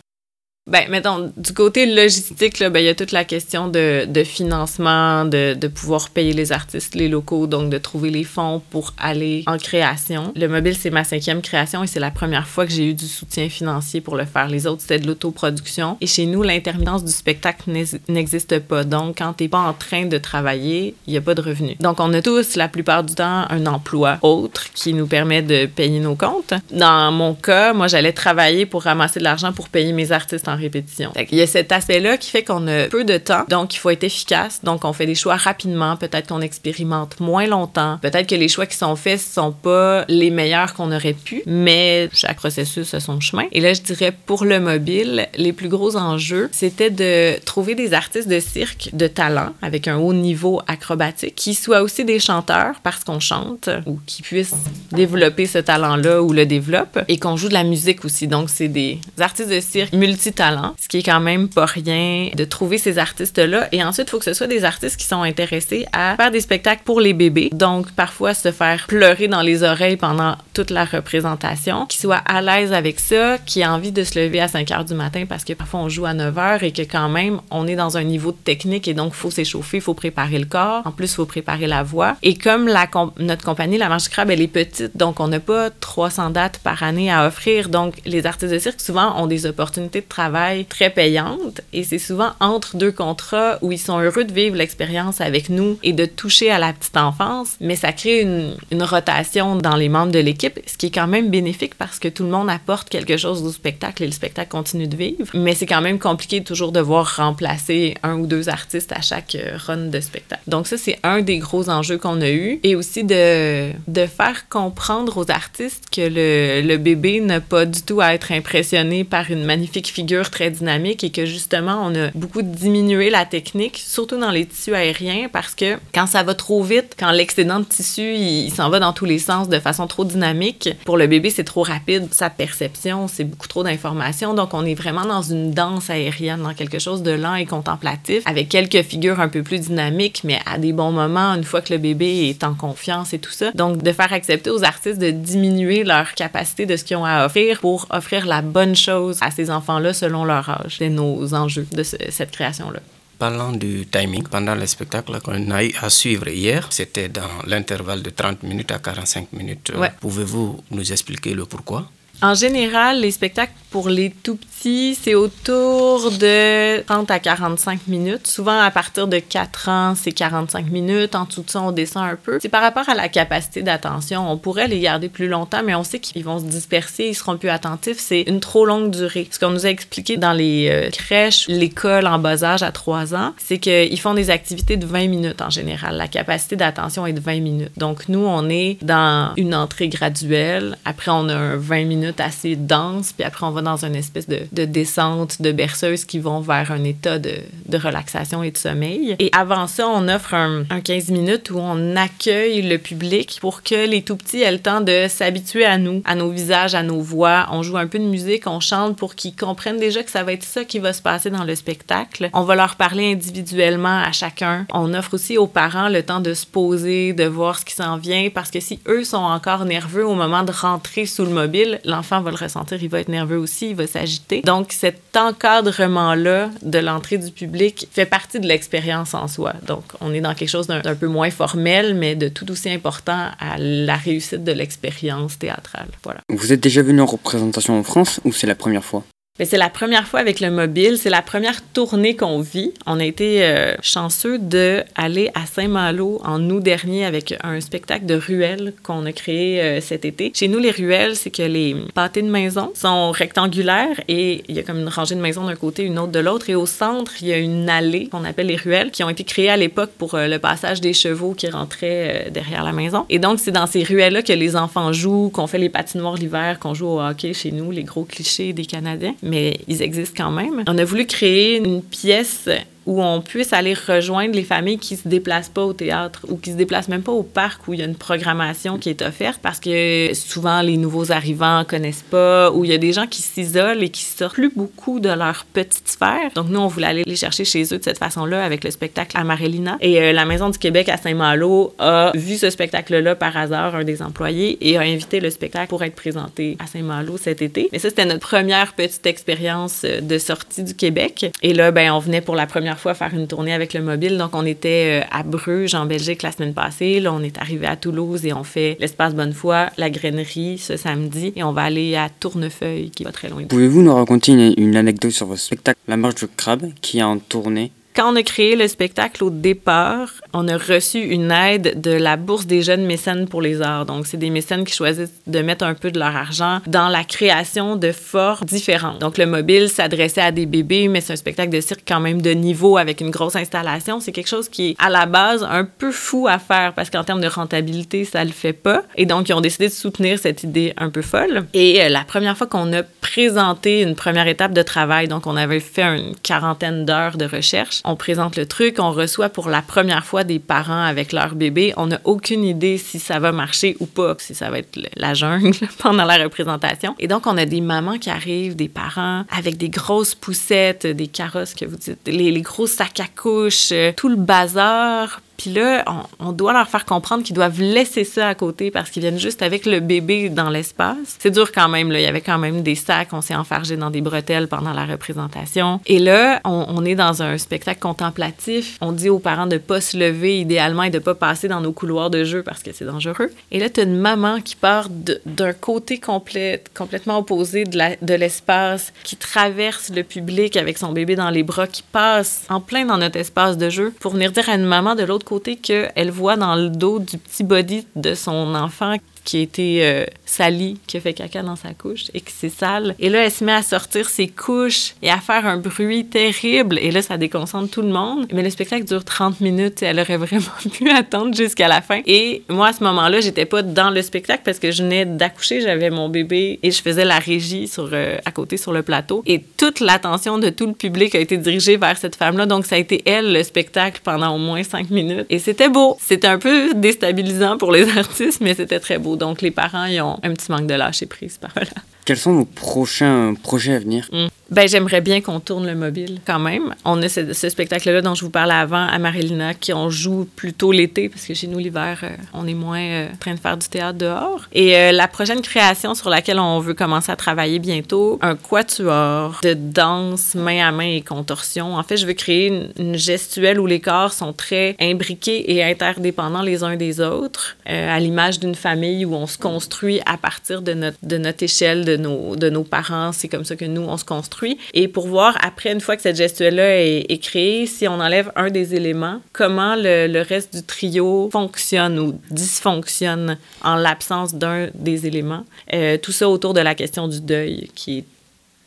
Ben, 0.70 0.88
mettons, 0.90 1.32
du 1.36 1.54
côté 1.54 1.86
logistique, 1.88 2.60
là, 2.60 2.70
ben, 2.70 2.80
il 2.80 2.86
y 2.86 2.90
a 2.90 2.96
toute 2.96 3.12
la 3.12 3.26
question 3.26 3.68
de, 3.68 4.06
de 4.06 4.24
financement, 4.24 5.26
de, 5.26 5.56
de 5.56 5.68
pouvoir 5.68 6.10
payer 6.10 6.34
les 6.34 6.52
artistes, 6.52 6.94
les 6.96 7.08
locaux, 7.08 7.48
donc 7.48 7.70
de 7.70 7.78
trouver 7.78 8.12
les 8.12 8.24
fonds 8.24 8.62
pour 8.70 8.94
aller 9.00 9.44
en 9.48 9.58
création. 9.58 10.32
Le 10.36 10.48
mobile, 10.48 10.76
c'est 10.80 10.92
ma 10.92 11.04
cinquième 11.04 11.42
création 11.42 11.84
et 11.84 11.88
c'est 11.88 12.00
la 12.00 12.12
première 12.12 12.48
fois 12.48 12.66
que 12.68 12.72
j'ai 12.72 12.90
eu 12.90 12.94
du 12.94 13.08
soutien 13.08 13.50
financier 13.50 14.00
pour 14.00 14.16
le 14.16 14.26
faire. 14.26 14.48
Les 14.48 14.68
autres, 14.68 14.82
c'était 14.82 15.00
de 15.00 15.08
l'autoproduction. 15.08 15.98
Et 16.02 16.08
chez 16.08 16.26
nous, 16.28 16.44
l'intermittence 16.44 17.04
du 17.04 17.12
spectacle 17.12 17.72
n'ex- 17.72 17.98
n'existe 18.08 18.60
pas. 18.60 18.84
Donc, 18.84 19.18
quand 19.18 19.34
t'es 19.34 19.48
pas 19.48 19.60
en 19.60 19.74
train 19.74 20.06
de 20.06 20.18
travailler, 20.20 20.94
il 21.08 21.12
n'y 21.12 21.18
a 21.18 21.22
pas 21.22 21.34
de 21.34 21.42
revenus. 21.42 21.78
Donc, 21.80 22.00
on 22.00 22.14
a 22.14 22.22
tous, 22.22 22.56
la 22.56 22.68
plupart 22.68 23.04
du 23.04 23.16
temps, 23.16 23.46
un 23.50 23.66
emploi 23.66 24.20
autre 24.22 24.66
qui 24.74 24.94
nous 24.94 25.08
permet 25.08 25.42
de 25.42 25.66
payer 25.66 26.00
nos 26.00 26.16
comptes. 26.16 26.54
Dans 26.72 27.12
mon 27.12 27.34
cas, 27.34 27.74
moi, 27.74 27.88
j'allais 27.88 28.14
travailler 28.14 28.66
pour 28.68 28.84
ramasser 28.84 29.20
de 29.20 29.24
l'argent 29.24 29.52
pour 29.52 29.70
payer 29.70 29.94
mes 29.94 30.12
artistes 30.12 30.48
en 30.48 30.59
répétition. 30.60 31.12
Qu'il 31.12 31.38
y 31.38 31.42
a 31.42 31.48
cet 31.48 31.72
aspect-là 31.72 32.18
qui 32.18 32.30
fait 32.30 32.44
qu'on 32.44 32.68
a 32.68 32.88
peu 32.88 33.04
de 33.04 33.18
temps, 33.18 33.46
donc 33.50 33.76
il 33.76 33.78
faut 33.78 33.90
être 33.90 34.04
efficace. 34.04 34.62
Donc, 34.64 34.86
on 34.86 34.94
fait 34.94 35.06
des 35.06 35.16
choix 35.16 35.36
rapidement. 35.36 35.98
Peut-être 35.98 36.28
qu'on 36.28 36.42
expérimente 36.42 37.20
moins 37.20 37.48
longtemps. 37.48 37.98
Peut-être 38.02 38.28
que 38.28 38.36
les 38.36 38.48
choix 38.48 38.66
qui 38.66 38.78
sont 38.78 38.96
faits 38.96 39.20
sont 39.20 39.52
pas 39.52 40.06
les 40.08 40.30
meilleurs 40.30 40.74
qu'on 40.74 40.92
aurait 40.92 41.14
pu, 41.14 41.42
mais 41.46 42.10
chaque 42.14 42.38
processus 42.38 42.94
a 42.94 43.00
son 43.00 43.20
chemin. 43.20 43.46
Et 43.52 43.62
là, 43.62 43.74
je 43.74 43.82
dirais 43.82 44.14
pour 44.26 44.46
le 44.46 44.60
mobile, 44.60 45.28
les 45.36 45.54
plus 45.54 45.70
gros 45.70 45.96
enjeux, 45.96 46.50
c'était 46.52 46.90
de 46.90 47.40
trouver 47.46 47.76
des 47.76 47.94
artistes 47.94 48.28
de 48.28 48.40
cirque 48.40 48.90
de 48.94 49.08
talent 49.08 49.54
avec 49.62 49.88
un 49.88 49.98
haut 49.98 50.14
niveau 50.14 50.62
acrobatique 50.68 51.36
qui 51.36 51.54
soient 51.54 51.82
aussi 51.82 52.06
des 52.06 52.20
chanteurs 52.20 52.76
parce 52.84 53.04
qu'on 53.04 53.20
chante 53.20 53.70
ou 53.86 54.00
qui 54.06 54.22
puissent 54.22 54.56
développer 54.92 55.46
ce 55.46 55.58
talent-là 55.60 56.22
ou 56.22 56.34
le 56.34 56.46
développent 56.46 57.00
et 57.08 57.18
qu'on 57.18 57.38
joue 57.38 57.50
de 57.50 57.54
la 57.54 57.64
musique 57.64 58.06
aussi. 58.06 58.28
Donc, 58.28 58.50
c'est 58.50 58.68
des 58.68 59.00
artistes 59.20 59.50
de 59.50 59.60
cirque 59.60 59.94
multitalents 59.94 60.49
ce 60.80 60.88
qui 60.88 60.98
est 61.00 61.04
quand 61.04 61.20
même 61.20 61.50
pas 61.50 61.66
rien 61.66 62.30
de 62.36 62.44
trouver 62.46 62.78
ces 62.78 62.98
artistes-là. 62.98 63.68
Et 63.72 63.84
ensuite, 63.84 64.08
il 64.08 64.12
faut 64.12 64.20
que 64.20 64.26
ce 64.26 64.34
soit 64.34 64.48
des 64.48 64.64
artistes 64.64 64.98
qui 64.98 65.06
sont 65.06 65.22
intéressés 65.22 65.86
à 65.94 66.16
faire 66.16 66.32
des 66.32 66.42
spectacles 66.42 66.82
pour 66.84 67.02
les 67.02 67.14
bébés. 67.14 67.50
Donc, 67.52 67.92
parfois, 67.92 68.34
se 68.34 68.52
faire 68.52 68.86
pleurer 68.88 69.28
dans 69.28 69.42
les 69.42 69.64
oreilles 69.64 69.98
pendant 69.98 70.36
toute 70.54 70.72
la 70.72 70.86
représentation, 70.86 71.86
qui 71.86 71.98
soient 71.98 72.22
à 72.26 72.42
l'aise 72.42 72.74
avec 72.74 73.00
ça, 73.00 73.38
qui 73.46 73.64
a 73.64 73.74
envie 73.74 73.92
de 73.92 74.04
se 74.04 74.20
lever 74.20 74.42
à 74.42 74.48
5 74.48 74.72
heures 74.72 74.86
du 74.86 74.94
matin 74.94 75.26
parce 75.28 75.44
que 75.44 75.54
parfois 75.54 75.82
on 75.82 75.90
joue 75.90 76.06
à 76.06 76.14
9 76.14 76.38
heures 76.38 76.64
et 76.64 76.72
que 76.72 76.82
quand 76.82 77.10
même, 77.10 77.42
on 77.52 77.68
est 77.68 77.76
dans 77.76 77.98
un 77.98 78.04
niveau 78.04 78.32
de 78.32 78.38
technique 78.38 78.88
et 78.88 78.94
donc, 78.94 79.14
il 79.14 79.18
faut 79.18 79.32
s'échauffer, 79.32 79.78
il 79.78 79.84
faut 79.84 79.94
préparer 79.94 80.40
le 80.40 80.46
corps. 80.46 80.82
En 80.86 80.92
plus, 80.92 81.12
il 81.12 81.16
faut 81.16 81.26
préparer 81.26 81.68
la 81.68 81.84
voix. 81.84 82.16
Et 82.24 82.36
comme 82.36 82.70
notre 83.18 83.44
compagnie, 83.44 83.78
la 83.78 83.90
Marche 83.90 84.10
Crabe, 84.10 84.32
elle 84.32 84.42
est 84.42 84.48
petite, 84.48 84.98
donc 84.98 85.20
on 85.20 85.28
n'a 85.28 85.40
pas 85.40 85.70
300 85.70 86.32
dates 86.32 86.60
par 86.60 86.84
année 86.84 87.12
à 87.12 87.28
offrir. 87.28 87.70
Donc, 87.70 87.96
les 88.06 88.26
artistes 88.26 88.52
de 88.52 88.60
cirque, 88.60 88.82
souvent, 88.82 89.22
ont 89.22 89.28
des 89.28 89.46
opportunités 89.46 90.02
de 90.02 90.08
travail 90.08 90.39
très 90.70 90.90
payantes 90.90 91.62
et 91.74 91.84
c'est 91.84 92.00
souvent 92.00 92.32
entre 92.40 92.78
deux 92.78 92.92
contrats 92.92 93.58
où 93.62 93.72
ils 93.72 93.80
sont 93.80 94.00
heureux 94.00 94.24
de 94.24 94.34
vivre 94.34 94.56
l'expérience 94.56 95.22
avec 95.22 95.50
nous 95.50 95.78
et 95.84 95.94
de 95.94 96.06
toucher 96.06 96.52
à 96.52 96.60
la 96.60 96.74
petite 96.74 96.98
enfance, 96.98 97.56
mais 97.60 97.76
ça 97.76 97.92
crée 97.92 98.22
une, 98.22 98.56
une 98.72 98.84
rotation 98.84 99.56
dans 99.56 99.76
les 99.76 99.90
membres 99.90 100.12
de 100.12 100.20
l'équipe, 100.20 100.60
ce 100.66 100.78
qui 100.78 100.88
est 100.88 100.92
quand 100.92 101.08
même 101.08 101.30
bénéfique 101.30 101.76
parce 101.76 102.00
que 102.00 102.08
tout 102.08 102.24
le 102.24 102.30
monde 102.30 102.50
apporte 102.50 102.90
quelque 102.90 103.18
chose 103.18 103.44
au 103.44 103.52
spectacle 103.52 104.04
et 104.04 104.06
le 104.06 104.12
spectacle 104.12 104.50
continue 104.50 104.88
de 104.88 104.96
vivre. 104.96 105.26
Mais 105.34 105.56
c'est 105.56 105.66
quand 105.66 105.82
même 105.82 106.00
compliqué 106.00 106.44
toujours 106.44 106.72
de 106.72 106.80
voir 106.80 107.18
remplacer 107.18 107.96
un 108.04 108.20
ou 108.20 108.28
deux 108.28 108.50
artistes 108.50 108.92
à 108.92 109.02
chaque 109.02 109.36
euh, 109.36 109.58
run 109.58 109.90
de 109.90 110.00
spectacle. 110.00 110.42
Donc 110.48 110.68
ça, 110.68 110.78
c'est 110.78 111.00
un 111.04 111.22
des 111.22 111.38
gros 111.38 111.70
enjeux 111.70 111.98
qu'on 111.98 112.22
a 112.22 112.30
eu 112.30 112.60
et 112.64 112.76
aussi 112.76 113.04
de, 113.04 113.72
de 113.88 114.06
faire 114.06 114.48
comprendre 114.50 115.18
aux 115.18 115.32
artistes 115.32 115.86
que 115.92 116.02
le, 116.02 116.68
le 116.68 116.78
bébé 116.78 117.20
n'a 117.20 117.42
pas 117.42 117.66
du 117.66 117.82
tout 117.82 118.02
à 118.02 118.14
être 118.14 118.32
impressionné 118.32 119.04
par 119.04 119.32
une 119.32 119.46
magnifique 119.46 119.88
figure 119.88 120.19
très 120.24 120.52
dynamique 120.52 121.04
et 121.04 121.10
que 121.10 121.26
justement, 121.26 121.82
on 121.86 121.96
a 121.96 122.10
beaucoup 122.16 122.42
diminué 122.42 123.10
la 123.10 123.26
technique, 123.26 123.78
surtout 123.78 124.18
dans 124.18 124.32
les 124.32 124.46
tissus 124.46 124.74
aériens, 124.74 125.28
parce 125.32 125.56
que 125.56 125.78
quand 125.94 126.08
ça 126.08 126.24
va 126.24 126.34
trop 126.34 126.64
vite, 126.64 126.96
quand 126.98 127.12
l'excédent 127.12 127.60
de 127.60 127.66
tissu, 127.66 128.16
il, 128.16 128.52
s'en 128.52 128.70
va 128.70 128.80
dans 128.80 128.94
tous 128.94 129.06
les 129.06 129.20
sens 129.20 129.48
de 129.50 129.60
façon 129.60 129.88
trop 129.88 130.06
dynamique, 130.06 130.70
pour 130.86 130.98
le 130.98 131.08
bébé, 131.08 131.30
c'est 131.30 131.44
trop 131.44 131.64
rapide. 131.64 132.08
Sa 132.12 132.30
perception, 132.30 133.08
c'est 133.08 133.24
beaucoup 133.24 133.48
trop 133.48 133.64
d'informations. 133.64 134.34
Donc, 134.34 134.54
on 134.54 134.66
est 134.66 134.76
vraiment 134.76 135.06
dans 135.06 135.22
une 135.22 135.52
danse 135.52 135.90
aérienne, 135.90 136.44
dans 136.44 136.54
quelque 136.54 136.80
chose 136.80 137.04
de 137.04 137.12
lent 137.12 137.36
et 137.36 137.46
contemplatif, 137.46 138.24
avec 138.26 138.50
quelques 138.50 138.82
figures 138.82 139.20
un 139.20 139.30
peu 139.30 139.44
plus 139.44 139.60
dynamiques, 139.60 140.22
mais 140.24 140.40
à 140.46 140.58
des 140.58 140.74
bons 140.74 140.92
moments, 140.92 141.34
une 141.36 141.44
fois 141.44 141.62
que 141.62 141.74
le 141.74 141.80
bébé 141.80 142.30
est 142.30 142.44
en 142.44 142.54
confiance 142.54 143.14
et 143.14 143.20
tout 143.20 143.32
ça. 143.32 143.52
Donc, 143.52 143.84
de 143.84 143.92
faire 143.92 144.12
accepter 144.12 144.50
aux 144.50 144.64
artistes 144.64 145.00
de 145.00 145.12
diminuer 145.12 145.84
leur 145.84 146.14
capacité 146.14 146.66
de 146.66 146.76
ce 146.76 146.84
qu'ils 146.84 146.98
ont 146.98 147.06
à 147.06 147.26
offrir 147.26 147.60
pour 147.60 147.88
offrir 147.90 148.26
la 148.26 148.42
bonne 148.42 148.76
chose 148.76 149.18
à 149.22 149.32
ces 149.32 149.52
enfants-là 149.52 149.94
selon 149.94 150.09
leur 150.10 150.50
âge. 150.50 150.76
C'est 150.78 150.90
nos 150.90 151.34
enjeux 151.34 151.68
de 151.72 151.84
cette 151.84 152.32
création-là. 152.32 152.80
Parlant 153.18 153.52
du 153.52 153.86
timing, 153.86 154.24
pendant 154.24 154.56
le 154.56 154.66
spectacle 154.66 155.20
qu'on 155.22 155.52
a 155.52 155.64
eu 155.64 155.74
à 155.82 155.90
suivre 155.90 156.30
hier, 156.30 156.68
c'était 156.70 157.10
dans 157.10 157.30
l'intervalle 157.46 158.02
de 158.02 158.10
30 158.10 158.44
minutes 158.44 158.72
à 158.72 158.80
45 158.80 159.34
minutes. 159.34 159.74
Ouais. 159.76 159.92
Pouvez-vous 160.00 160.64
nous 160.72 160.92
expliquer 160.92 161.34
le 161.34 161.46
pourquoi? 161.46 161.90
En 162.22 162.34
général, 162.34 163.00
les 163.00 163.12
spectacles 163.12 163.54
pour 163.70 163.88
les 163.88 164.10
tout 164.10 164.36
petits, 164.36 164.98
c'est 165.00 165.14
autour 165.14 166.12
de 166.12 166.82
30 166.82 167.12
à 167.12 167.20
45 167.20 167.88
minutes. 167.88 168.26
Souvent, 168.26 168.60
à 168.60 168.72
partir 168.72 169.08
de 169.08 169.20
4 169.20 169.70
ans, 169.70 169.94
c'est 169.96 170.12
45 170.12 170.70
minutes. 170.72 171.16
En 171.16 171.26
dessous 171.26 171.44
de 171.44 171.50
ça, 171.50 171.62
on 171.62 171.72
descend 171.72 172.04
un 172.04 172.16
peu. 172.16 172.40
C'est 172.42 172.50
par 172.50 172.62
rapport 172.62 172.90
à 172.90 172.96
la 172.96 173.10
capacité 173.10 173.62
d'attention. 173.62 174.30
On 174.30 174.38
pourrait 174.38 174.68
les 174.68 174.80
garder 174.80 175.08
plus 175.08 175.28
longtemps, 175.28 175.62
mais 175.64 175.76
on 175.76 175.84
sait 175.84 176.00
qu'ils 176.00 176.24
vont 176.24 176.40
se 176.40 176.46
disperser, 176.46 177.10
ils 177.10 177.16
seront 177.16 177.38
plus 177.38 177.50
attentifs. 177.50 178.00
C'est 178.00 178.22
une 178.24 178.40
trop 178.40 178.66
longue 178.66 178.92
durée. 178.92 179.28
Ce 179.32 179.40
qu'on 179.40 179.52
nous 179.52 179.66
a 179.66 179.70
expliqué 179.70 180.18
dans 180.18 180.34
les 180.34 180.68
euh, 180.70 180.90
crèches, 180.90 181.46
l'école 181.48 182.08
en 182.08 182.18
bas 182.18 182.44
âge 182.44 182.64
à 182.64 182.72
3 182.72 183.14
ans, 183.14 183.34
c'est 183.38 183.60
qu'ils 183.60 184.00
font 184.00 184.16
des 184.16 184.30
activités 184.30 184.78
de 184.78 184.86
20 184.86 185.08
minutes 185.08 185.42
en 185.42 185.50
général. 185.52 185.96
La 185.96 186.08
capacité 186.08 186.56
d'attention 186.56 187.06
est 187.06 187.14
de 187.14 187.22
20 187.22 187.40
minutes. 187.42 187.72
Donc, 187.78 188.10
nous, 188.10 188.26
on 188.26 188.50
est 188.50 188.78
dans 188.82 189.34
une 189.38 189.54
entrée 189.54 189.90
graduelle. 189.90 190.78
Après, 190.86 191.12
on 191.12 191.30
a 191.30 191.36
un 191.36 191.56
20 191.56 191.86
minutes 191.86 192.09
assez 192.18 192.56
dense, 192.56 193.14
puis 193.14 193.24
après, 193.24 193.46
on 193.46 193.52
va 193.52 193.62
dans 193.62 193.86
une 193.86 193.96
espèce 193.96 194.28
de, 194.28 194.42
de 194.52 194.66
descente 194.66 195.42
de 195.42 195.52
berceuses 195.52 196.06
qui 196.06 196.20
vont 196.20 196.40
vers 196.40 196.72
un 196.72 196.84
état 196.84 197.20
de, 197.20 197.34
de, 197.68 197.78
relaxation 197.78 198.44
et 198.44 198.52
de 198.52 198.58
sommeil. 198.58 199.16
Et 199.20 199.30
avant 199.34 199.68
ça, 199.68 199.88
on 199.88 200.08
offre 200.08 200.34
un, 200.34 200.64
un, 200.70 200.82
15 200.82 201.10
minutes 201.10 201.52
où 201.52 201.60
on 201.60 201.96
accueille 201.96 202.62
le 202.62 202.78
public 202.78 203.38
pour 203.42 203.64
que 203.64 203.88
les 203.88 204.02
tout 204.02 204.16
petits 204.16 204.42
aient 204.42 204.52
le 204.52 204.60
temps 204.60 204.82
de 204.82 205.08
s'habituer 205.08 205.66
à 205.66 205.78
nous, 205.78 206.02
à 206.06 206.16
nos 206.16 206.30
visages, 206.30 206.76
à 206.76 206.84
nos 206.84 207.02
voix. 207.02 207.48
On 207.52 207.64
joue 207.64 207.78
un 207.78 207.88
peu 207.88 208.00
de 208.00 208.04
musique, 208.04 208.48
on 208.48 208.60
chante 208.60 208.98
pour 208.98 209.16
qu'ils 209.16 209.36
comprennent 209.36 209.80
déjà 209.80 210.04
que 210.04 210.12
ça 210.12 210.24
va 210.24 210.34
être 210.34 210.44
ça 210.44 210.66
qui 210.66 210.80
va 210.80 210.94
se 210.94 211.02
passer 211.02 211.30
dans 211.30 211.44
le 211.44 211.56
spectacle. 211.56 212.30
On 212.34 212.44
va 212.44 212.56
leur 212.56 212.76
parler 212.76 213.14
individuellement 213.14 214.00
à 214.02 214.12
chacun. 214.12 214.66
On 214.74 214.94
offre 214.94 215.14
aussi 215.14 215.38
aux 215.38 215.48
parents 215.48 215.90
le 215.90 216.04
temps 216.04 216.20
de 216.20 216.34
se 216.34 216.46
poser, 216.46 217.14
de 217.14 217.26
voir 217.26 217.60
ce 217.60 217.66
qui 217.66 217.74
s'en 217.74 217.98
vient, 217.98 218.30
parce 218.34 218.52
que 218.52 218.60
si 218.60 218.80
eux 218.88 219.04
sont 219.04 219.18
encore 219.18 219.66
nerveux 219.66 220.06
au 220.06 220.16
moment 220.16 220.44
de 220.44 220.52
rentrer 220.52 221.06
sous 221.06 221.26
le 221.26 221.32
mobile, 221.32 221.80
l'enfant 222.00 222.22
va 222.22 222.32
le 222.32 222.38
ressentir, 222.38 222.82
il 222.82 222.88
va 222.88 223.02
être 223.02 223.10
nerveux 223.10 223.38
aussi, 223.38 223.72
il 223.72 223.76
va 223.76 223.86
s'agiter. 223.86 224.42
Donc, 224.42 224.72
cet 224.72 225.18
encadrement-là 225.18 226.50
de 226.62 226.80
l'entrée 226.80 227.18
du 227.18 227.30
public 227.30 227.90
fait 227.92 228.06
partie 228.06 228.40
de 228.40 228.48
l'expérience 228.48 229.14
en 229.14 229.28
soi. 229.28 229.54
Donc, 229.68 229.84
on 230.00 230.14
est 230.14 230.22
dans 230.22 230.34
quelque 230.34 230.50
chose 230.50 230.68
d'un 230.68 230.96
peu 230.96 231.08
moins 231.08 231.30
formel, 231.30 231.96
mais 231.96 232.16
de 232.16 232.30
tout 232.30 232.50
aussi 232.52 232.70
important 232.70 233.32
à 233.38 233.58
la 233.58 233.98
réussite 233.98 234.46
de 234.46 234.54
l'expérience 234.54 235.38
théâtrale. 235.38 235.90
Voilà. 236.06 236.22
Vous 236.30 236.54
êtes 236.54 236.62
déjà 236.62 236.82
venu 236.82 237.02
en 237.02 237.06
représentation 237.06 237.78
en 237.78 237.84
France 237.84 238.22
ou 238.24 238.32
c'est 238.32 238.48
la 238.48 238.56
première 238.56 238.86
fois? 238.86 239.04
C'est 239.46 239.58
la 239.58 239.70
première 239.70 240.06
fois 240.06 240.20
avec 240.20 240.42
le 240.42 240.52
mobile, 240.52 240.98
c'est 240.98 241.10
la 241.10 241.22
première 241.22 241.62
tournée 241.62 242.14
qu'on 242.18 242.42
vit. 242.42 242.74
On 242.86 243.00
a 243.00 243.06
été 243.06 243.46
euh, 243.46 243.74
chanceux 243.82 244.38
d'aller 244.38 245.32
à 245.34 245.46
Saint-Malo 245.46 246.20
en 246.26 246.50
août 246.50 246.62
dernier 246.62 247.06
avec 247.06 247.34
un 247.42 247.62
spectacle 247.62 248.06
de 248.06 248.16
ruelles 248.16 248.74
qu'on 248.84 249.06
a 249.06 249.14
créé 249.14 249.62
euh, 249.62 249.80
cet 249.80 250.04
été. 250.04 250.34
Chez 250.36 250.50
nous, 250.50 250.60
les 250.60 250.72
ruelles, 250.72 251.16
c'est 251.16 251.30
que 251.30 251.42
les 251.42 251.74
pâtés 251.94 252.22
de 252.22 252.30
maison 252.30 252.72
sont 252.76 253.12
rectangulaires 253.12 254.02
et 254.10 254.44
il 254.50 254.56
y 254.56 254.60
a 254.60 254.64
comme 254.64 254.80
une 254.80 254.90
rangée 254.90 255.16
de 255.16 255.22
maisons 255.22 255.46
d'un 255.46 255.56
côté, 255.56 255.84
une 255.84 256.00
autre 256.00 256.12
de 256.12 256.20
l'autre. 256.20 256.50
Et 256.50 256.56
au 256.56 256.66
centre, 256.66 257.14
il 257.22 257.30
y 257.30 257.34
a 257.34 257.38
une 257.38 257.70
allée 257.70 258.08
qu'on 258.08 258.26
appelle 258.26 258.48
les 258.48 258.58
ruelles 258.58 258.92
qui 258.92 259.06
ont 259.06 259.10
été 259.10 259.24
créées 259.24 259.50
à 259.50 259.58
l'époque 259.58 259.92
pour 259.98 260.16
euh, 260.16 260.28
le 260.28 260.40
passage 260.40 260.82
des 260.82 260.92
chevaux 260.92 261.34
qui 261.34 261.50
rentraient 261.50 262.28
derrière 262.30 262.66
la 262.66 262.74
maison. 262.74 263.06
Et 263.10 263.20
donc, 263.20 263.40
c'est 263.40 263.52
dans 263.52 263.68
ces 263.68 263.84
ruelles-là 263.84 264.22
que 264.22 264.34
les 264.34 264.58
enfants 264.58 264.92
jouent, 264.92 265.30
qu'on 265.30 265.48
fait 265.48 265.60
les 265.60 265.70
patinoires 265.70 266.16
l'hiver, 266.16 266.60
qu'on 266.60 266.74
joue 266.74 266.88
au 266.88 267.00
hockey 267.00 267.34
chez 267.34 267.54
nous, 267.54 267.72
les 267.72 267.84
gros 267.84 268.04
clichés 268.04 268.52
des 268.52 268.66
Canadiens 268.66 269.16
mais 269.30 269.60
ils 269.68 269.82
existent 269.82 270.24
quand 270.24 270.32
même. 270.32 270.64
On 270.68 270.78
a 270.78 270.84
voulu 270.84 271.06
créer 271.06 271.58
une 271.58 271.82
pièce 271.82 272.50
où 272.90 273.04
on 273.04 273.22
puisse 273.22 273.54
aller 273.54 273.76
rejoindre 273.76 274.34
les 274.34 274.44
familles 274.44 274.80
qui 274.80 274.96
se 274.96 275.08
déplacent 275.08 275.50
pas 275.50 275.64
au 275.64 275.74
théâtre 275.74 276.26
ou 276.28 276.38
qui 276.38 276.52
se 276.52 276.56
déplacent 276.56 276.88
même 276.88 277.04
pas 277.04 277.12
au 277.12 277.22
parc 277.22 277.68
où 277.68 277.76
il 277.76 277.82
y 277.82 277.84
a 277.84 277.86
une 277.86 277.96
programmation 277.96 278.80
qui 278.80 278.90
est 278.90 279.04
offerte 279.04 279.40
parce 279.44 279.60
que 279.60 280.10
souvent 280.16 280.64
les 280.64 280.76
nouveaux 280.76 281.12
arrivants 281.12 281.64
connaissent 281.66 282.04
pas 282.10 282.52
ou 282.52 282.66
il 282.66 282.72
y 282.72 282.74
a 282.74 282.80
des 282.80 282.92
gens 282.92 283.06
qui 283.06 283.22
s'isolent 283.22 283.84
et 283.84 283.90
qui 283.90 284.02
sortent 284.02 284.34
plus 284.34 284.50
beaucoup 284.50 285.00
de 285.00 285.10
leur 285.10 285.46
petite 285.54 285.88
sphère. 285.88 286.32
Donc 286.34 286.50
nous 286.50 286.60
on 286.60 286.66
voulait 286.66 286.88
aller 286.88 287.04
les 287.06 287.16
chercher 287.16 287.46
chez 287.46 287.62
eux 287.72 287.78
de 287.78 287.84
cette 287.84 288.00
façon-là 288.00 288.44
avec 288.44 288.64
le 288.64 288.72
spectacle 288.72 289.16
à 289.16 289.24
Marilina 289.24 289.78
et 289.82 290.02
euh, 290.02 290.12
la 290.12 290.26
Maison 290.26 290.50
du 290.50 290.58
Québec 290.58 290.90
à 290.90 290.98
Saint-Malo 290.98 291.76
a 291.78 292.12
vu 292.16 292.38
ce 292.38 292.50
spectacle-là 292.50 293.14
par 293.14 293.38
hasard 293.38 293.76
un 293.76 293.84
des 293.84 294.02
employés 294.02 294.58
et 294.62 294.78
a 294.78 294.82
invité 294.82 295.20
le 295.20 295.30
spectacle 295.30 295.68
pour 295.68 295.84
être 295.84 295.96
présenté 295.96 296.58
à 296.58 296.66
Saint-Malo 296.66 297.18
cet 297.18 297.44
été. 297.44 297.70
Mais 297.72 297.78
ça 297.78 297.90
c'était 297.90 298.06
notre 298.06 298.28
première 298.28 298.74
petite 298.74 299.06
expérience 299.06 299.86
de 299.86 300.18
sortie 300.18 300.64
du 300.64 300.74
Québec 300.74 301.32
et 301.44 301.54
là 301.54 301.70
ben 301.70 301.92
on 301.92 302.00
venait 302.00 302.22
pour 302.22 302.36
la 302.36 302.48
première 302.48 302.79
faire 302.80 303.14
une 303.14 303.28
tournée 303.28 303.54
avec 303.54 303.74
le 303.74 303.82
mobile. 303.82 304.18
Donc, 304.18 304.32
on 304.34 304.46
était 304.46 305.02
euh, 305.02 305.08
à 305.12 305.24
Bruges, 305.24 305.76
en 305.76 305.86
Belgique, 305.86 306.24
la 306.24 306.32
semaine 306.32 306.54
passée. 306.54 307.00
Là, 307.00 307.14
on 307.14 307.22
est 307.22 307.38
arrivé 307.38 307.68
à 307.68 307.76
Toulouse 307.76 308.26
et 308.26 308.34
on 308.34 308.44
fait 308.44 308.78
l'espace 308.80 309.14
Bonnefoy, 309.14 309.68
la 309.78 309.90
grainerie 309.90 310.58
ce 310.58 310.78
samedi. 310.78 311.34
Et 311.36 311.44
on 311.44 311.52
va 311.52 311.64
aller 311.64 311.96
à 311.96 312.10
Tournefeuille, 312.10 312.90
qui 312.90 313.04
pas 313.04 313.12
très 313.12 313.30
loin. 313.30 313.44
Pouvez-vous 313.44 313.82
nous 313.82 313.94
raconter 313.94 314.32
une, 314.32 314.54
une 314.58 314.76
anecdote 314.76 315.12
sur 315.12 315.28
votre 315.28 315.42
spectacle 315.42 315.80
La 315.88 315.98
marche 315.98 316.16
du 316.16 316.28
crabe, 316.28 316.72
qui 316.82 317.00
est 317.00 317.04
en 317.04 317.18
tournée? 317.18 317.72
Quand 318.00 318.14
on 318.14 318.16
a 318.16 318.24
créé 318.24 318.56
le 318.56 318.66
spectacle 318.70 319.26
au 319.26 319.30
départ, 319.30 320.08
on 320.32 320.48
a 320.48 320.58
reçu 320.58 321.00
une 321.00 321.32
aide 321.32 321.82
de 321.82 321.92
la 321.92 322.16
Bourse 322.16 322.46
des 322.46 322.62
jeunes 322.62 322.86
mécènes 322.86 323.28
pour 323.28 323.42
les 323.42 323.62
arts. 323.62 323.86
Donc, 323.86 324.08
c'est 324.08 324.16
des 324.16 324.30
mécènes 324.30 324.64
qui 324.64 324.74
choisissent 324.74 325.12
de 325.28 325.40
mettre 325.42 325.66
un 325.66 325.74
peu 325.74 325.92
de 325.92 326.00
leur 326.00 326.16
argent 326.16 326.62
dans 326.66 326.88
la 326.88 327.04
création 327.04 327.76
de 327.76 327.92
forts 327.92 328.46
différentes. 328.46 329.00
Donc, 329.00 329.18
le 329.18 329.26
mobile 329.26 329.68
s'adressait 329.68 330.22
à 330.22 330.32
des 330.32 330.46
bébés, 330.46 330.88
mais 330.88 331.02
c'est 331.02 331.12
un 331.12 331.18
spectacle 331.18 331.50
de 331.50 331.60
cirque 331.60 331.84
quand 331.86 332.00
même 332.00 332.22
de 332.22 332.30
niveau 332.30 332.78
avec 332.78 333.02
une 333.02 333.10
grosse 333.10 333.36
installation. 333.36 334.00
C'est 334.00 334.14
quelque 334.14 334.30
chose 334.30 334.48
qui 334.48 334.70
est 334.70 334.76
à 334.80 334.90
la 334.90 335.06
base 335.06 335.44
un 335.44 335.66
peu 335.66 335.92
fou 335.92 336.26
à 336.30 336.40
faire 336.40 336.72
parce 336.76 336.90
qu'en 336.90 337.04
termes 337.04 337.20
de 337.20 337.28
rentabilité, 337.28 338.06
ça 338.06 338.24
le 338.24 338.32
fait 338.32 338.54
pas. 338.54 338.84
Et 338.96 339.06
donc, 339.06 339.28
ils 339.28 339.34
ont 339.34 339.42
décidé 339.42 339.68
de 339.68 339.74
soutenir 339.74 340.20
cette 340.20 340.44
idée 340.44 340.74
un 340.78 340.90
peu 340.90 341.02
folle. 341.02 341.48
Et 341.54 341.82
euh, 341.82 341.90
la 341.90 342.06
première 342.06 342.38
fois 342.38 342.48
qu'on 342.48 342.72
a 342.72 342.84
présenté 343.02 343.82
une 343.82 343.96
première 343.96 344.28
étape 344.30 344.54
de 344.54 344.62
travail, 344.62 345.10
donc 345.10 345.28
on 345.28 345.36
avait 345.36 345.60
fait 345.60 345.84
une 345.84 346.16
quarantaine 346.24 346.86
d'heures 346.86 347.18
de 347.18 347.26
recherche, 347.26 347.82
on 347.90 347.96
présente 347.96 348.38
le 348.38 348.46
truc, 348.46 348.76
on 348.80 348.92
reçoit 348.92 349.30
pour 349.30 349.50
la 349.50 349.62
première 349.62 350.06
fois 350.06 350.24
des 350.24 350.40
parents 350.40 350.84
avec 350.84 351.12
leur 351.12 351.36
bébé. 351.36 351.74
On 351.76 351.88
n'a 351.88 352.00
aucune 352.04 352.44
idée 352.44 352.78
si 352.78 353.00
ça 353.00 353.20
va 353.20 353.32
marcher 353.32 353.76
ou 353.80 353.86
pas, 353.86 354.16
si 354.20 354.36
ça 354.36 354.50
va 354.50 354.60
être 354.60 354.80
la 354.96 355.14
jungle 355.14 355.56
pendant 355.80 356.06
la 356.06 356.18
représentation. 356.18 356.96
Et 357.00 357.08
donc, 357.08 357.26
on 357.26 357.38
a 357.38 357.46
des 357.46 357.62
mamans 357.62 357.98
qui 357.98 358.10
arrivent, 358.10 358.56
des 358.56 358.70
parents 358.70 359.26
avec 359.36 359.58
des 359.58 359.70
grosses 359.70 360.16
poussettes, 360.16 360.86
des 360.86 361.08
carrosses 361.08 361.54
que 361.54 361.66
vous 361.66 361.78
dites, 361.78 362.00
les, 362.08 362.32
les 362.32 362.42
gros 362.42 362.68
sacs 362.68 363.00
à 363.00 363.08
couches, 363.08 363.70
euh, 363.72 363.92
tout 363.96 364.10
le 364.10 364.16
bazar 364.16 365.22
puis 365.40 365.52
là, 365.54 365.86
on, 366.20 366.34
doit 366.34 366.52
leur 366.52 366.68
faire 366.68 366.84
comprendre 366.84 367.24
qu'ils 367.24 367.34
doivent 367.34 367.62
laisser 367.62 368.04
ça 368.04 368.28
à 368.28 368.36
côté 368.36 368.72
parce 368.72 368.90
qu'ils 368.90 369.04
viennent 369.04 369.18
juste 369.18 369.42
avec 369.42 369.66
le 369.66 369.80
bébé 369.80 370.28
dans 370.28 370.50
l'espace. 370.50 371.16
C'est 371.18 371.32
dur 371.32 371.54
quand 371.54 371.70
même. 371.70 371.94
Il 371.94 372.02
y 372.02 372.06
avait 372.06 372.20
quand 372.20 372.38
même 372.38 372.62
des 372.62 372.76
sacs. 372.76 373.14
On 373.14 373.22
s'est 373.22 373.36
enfargé 373.36 373.78
dans 373.78 373.90
des 373.90 374.02
bretelles 374.02 374.50
pendant 374.50 374.74
la 374.74 374.86
représentation. 374.86 375.80
Et 375.86 376.00
là, 376.00 376.42
on, 376.44 376.84
est 376.84 376.96
dans 376.96 377.24
un 377.24 377.38
spectacle 377.38 377.80
contemplatif. 377.80 378.78
On 378.82 378.92
dit 378.92 379.08
aux 379.08 379.20
parents 379.20 379.48
de 379.48 379.58
pas 379.58 379.80
se 379.80 379.96
lever 379.96 380.42
idéalement 380.42 380.84
et 380.84 380.90
de 380.90 381.00
pas 381.00 381.16
passer 381.16 381.48
dans 381.48 381.62
nos 381.62 381.72
couloirs 381.72 382.10
de 382.10 382.26
jeu 382.26 382.44
parce 382.44 382.62
que 382.62 382.74
c'est 382.74 382.84
dangereux. 382.84 383.32
Et 383.52 383.62
là, 383.62 383.70
tu 383.70 383.80
as 383.80 383.84
une 383.84 383.96
maman 383.98 384.42
qui 384.42 384.58
part 384.58 384.90
d'un 384.90 385.54
côté 385.54 386.02
complètement 386.02 387.18
opposé 387.18 387.64
de 387.64 388.14
l'espace, 388.14 388.92
qui 389.06 389.16
traverse 389.16 389.90
le 389.96 390.04
public 390.04 390.58
avec 390.58 390.78
son 390.78 390.92
bébé 390.92 391.16
dans 391.16 391.30
les 391.30 391.44
bras, 391.44 391.68
qui 391.68 391.84
passe 391.84 392.44
en 392.50 392.60
plein 392.60 392.84
dans 392.86 392.98
notre 392.98 393.18
espace 393.18 393.58
de 393.58 393.70
jeu 393.70 393.94
pour 394.02 394.12
venir 394.12 394.34
dire 394.34 394.50
à 394.50 394.56
une 394.56 394.66
maman 394.66 394.96
de 394.96 395.04
l'autre 395.04 395.29
côté 395.30 395.58
qu'elle 395.58 396.10
voit 396.10 396.38
dans 396.38 396.56
le 396.56 396.70
dos 396.70 396.98
du 396.98 397.20
petit 397.20 397.44
body 397.44 397.86
de 397.96 398.16
son 398.16 398.56
enfant 398.56 398.96
qui 399.30 399.38
a 399.38 399.42
été 399.42 399.86
euh, 399.86 400.06
sali, 400.26 400.80
qui 400.88 400.98
a 400.98 401.02
fait 401.02 401.14
caca 401.14 401.44
dans 401.44 401.56
sa 401.56 401.76
couche 401.76 402.06
et 402.16 402.22
que 402.22 402.32
c'est 402.36 402.50
sale. 402.50 402.96
Et 402.98 403.10
là, 403.10 403.26
elle 403.26 403.32
se 403.32 403.44
met 403.44 403.52
à 403.52 403.62
sortir 403.62 404.10
ses 404.10 404.28
couches 404.28 404.96
et 405.04 405.12
à 405.12 405.18
faire 405.18 405.46
un 405.46 405.58
bruit 405.58 406.06
terrible. 406.06 406.80
Et 406.80 406.90
là, 406.90 407.04
ça 407.04 407.16
déconcentre 407.16 407.70
tout 407.70 407.84
le 407.84 407.90
monde. 407.90 408.26
Mais 408.34 408.42
le 408.42 408.50
spectacle 408.50 408.86
dure 408.86 409.06
30 409.06 409.40
minutes 409.42 409.84
et 409.84 409.86
elle 409.86 410.00
aurait 410.00 410.18
vraiment 410.26 410.58
pu 410.74 410.90
attendre 410.90 411.36
jusqu'à 411.36 411.68
la 411.68 411.82
fin. 411.82 412.02
Et 412.08 412.42
moi, 412.50 412.70
à 412.70 412.74
ce 412.74 412.84
moment-là, 412.84 413.22
j'étais 413.22 413.46
pas 413.46 413.62
dans 413.62 413.92
le 413.92 414.02
spectacle 414.02 414.42
parce 414.44 414.58
que 414.58 414.72
je 414.72 414.82
venais 414.82 415.06
d'accoucher, 415.06 415.62
j'avais 415.62 415.92
mon 415.92 416.10
bébé 416.10 416.58
et 416.64 416.72
je 416.72 416.82
faisais 416.82 417.06
la 417.06 417.20
régie 417.20 417.72
euh, 417.78 418.18
à 418.26 418.32
côté 418.32 418.58
sur 418.58 418.74
le 418.74 418.82
plateau. 418.82 419.22
Et 419.28 419.44
toute 419.58 419.80
l'attention 419.80 420.40
de 420.40 420.50
tout 420.50 420.66
le 420.66 420.74
public 420.74 421.14
a 421.14 421.20
été 421.20 421.38
dirigée 421.38 421.78
vers 421.78 422.00
cette 422.00 422.16
femme-là. 422.16 422.48
Donc, 422.48 422.66
ça 422.66 422.78
a 422.78 422.80
été 422.80 423.04
elle, 423.06 423.32
le 423.32 423.44
spectacle, 423.44 424.02
pendant 424.04 424.34
au 424.34 424.40
moins 424.40 424.64
5 424.64 424.90
minutes. 424.90 425.28
Et 425.30 425.38
c'était 425.38 425.70
beau. 425.70 425.98
C'était 426.02 426.28
un 426.28 426.40
peu 426.40 426.74
déstabilisant 426.74 427.60
pour 427.60 427.72
les 427.72 427.88
artistes, 427.98 428.42
mais 428.42 428.56
c'était 428.56 428.80
très 428.80 428.98
beau. 428.98 429.19
Donc, 429.20 429.42
les 429.42 429.52
parents, 429.52 429.86
ils 429.86 430.02
ont 430.02 430.20
un 430.24 430.34
petit 430.34 430.52
manque 430.52 430.68
de 430.68 430.74
lâcher 430.74 431.06
prise 431.06 431.38
par 431.38 431.52
là. 431.56 431.82
Quels 432.06 432.18
sont 432.18 432.34
vos 432.34 432.46
prochains 432.46 433.36
projets 433.36 433.76
à 433.76 433.80
venir? 433.80 434.10
Mm. 434.12 434.28
Ben, 434.52 434.68
j'aimerais 434.68 435.02
bien 435.02 435.22
qu'on 435.22 435.40
tourne 435.40 435.68
le 435.68 435.76
mobile 435.76 436.20
quand 436.26 436.40
même. 436.40 436.74
On 436.84 437.02
a 437.04 437.10
ce, 437.10 437.50
spectacle-là 437.50 438.02
dont 438.02 438.16
je 438.16 438.26
vous 438.26 438.32
parlais 438.32 438.56
avant 438.56 438.88
à 438.88 438.98
Marilina, 438.98 439.54
qui 439.54 439.74
on 439.74 439.90
joue 439.92 440.28
plutôt 440.36 440.72
l'été, 440.72 441.08
parce 441.08 441.26
que 441.26 441.36
chez 441.36 441.46
nous, 441.46 441.60
l'hiver, 441.60 442.00
euh, 442.04 442.10
on 442.34 442.48
est 442.48 442.56
moins 442.56 442.82
euh, 442.82 443.08
en 443.14 443.18
train 443.18 443.36
de 443.36 443.40
faire 443.40 443.58
du 443.58 443.68
théâtre 443.68 444.00
dehors. 444.00 444.42
Et 444.52 444.76
euh, 444.76 444.92
la 444.92 445.08
prochaine 445.08 445.42
création 445.42 445.94
sur 445.94 446.10
laquelle 446.10 446.40
on 446.40 446.60
veut 446.60 446.74
commencer 446.74 447.12
à 447.12 447.16
travailler 447.16 447.60
bientôt, 447.60 448.18
un 448.22 448.36
quatuor 448.36 449.40
de 449.44 449.54
danse 449.54 450.34
main 450.34 450.68
à 450.68 450.72
main 450.72 450.96
et 450.96 451.02
contorsion. 451.02 451.76
En 451.76 451.84
fait, 451.84 451.98
je 451.98 452.08
veux 452.08 452.14
créer 452.14 452.48
une, 452.78 452.96
gestuelle 452.96 453.60
où 453.60 453.68
les 453.68 453.80
corps 453.80 454.14
sont 454.14 454.34
très 454.34 454.76
imbriqués 454.80 455.54
et 455.54 455.64
interdépendants 455.64 456.42
les 456.42 456.64
uns 456.64 456.76
des 456.76 457.02
autres, 457.02 457.56
à 457.66 458.00
l'image 458.00 458.40
d'une 458.40 458.56
famille 458.56 459.06
où 459.06 459.14
on 459.14 459.28
se 459.28 459.38
construit 459.38 460.02
à 460.06 460.18
partir 460.18 460.62
de 460.62 460.74
notre, 460.74 461.44
échelle, 461.44 461.86
de 461.86 462.50
nos 462.50 462.64
parents. 462.64 463.12
C'est 463.12 463.28
comme 463.28 463.46
ça 463.46 463.56
que 463.56 463.66
nous, 463.66 463.84
on 463.84 463.98
se 463.98 464.06
construit. 464.06 464.39
Et 464.74 464.88
pour 464.88 465.08
voir, 465.08 465.38
après, 465.42 465.72
une 465.72 465.82
fois 465.82 465.96
que 465.96 466.02
cette 466.02 466.18
gestuelle-là 466.18 466.82
est, 466.82 467.22
créée, 467.22 467.66
si 467.66 467.88
on 467.88 468.00
enlève 468.00 468.32
un 468.36 468.50
des 468.50 468.76
éléments, 468.76 469.22
comment 469.34 469.76
le, 469.78 470.22
reste 470.22 470.56
du 470.56 470.64
trio 470.64 471.30
fonctionne 471.32 472.00
ou 472.00 472.20
dysfonctionne 472.30 473.38
en 473.64 473.76
l'absence 473.76 474.36
d'un 474.36 474.70
des 474.74 475.08
éléments. 475.08 475.46
Euh, 475.74 475.98
tout 475.98 476.12
ça 476.12 476.30
autour 476.30 476.54
de 476.54 476.60
la 476.60 476.76
question 476.76 477.08
du 477.08 477.22
deuil, 477.22 477.70
qui 477.74 478.00
est 478.00 478.06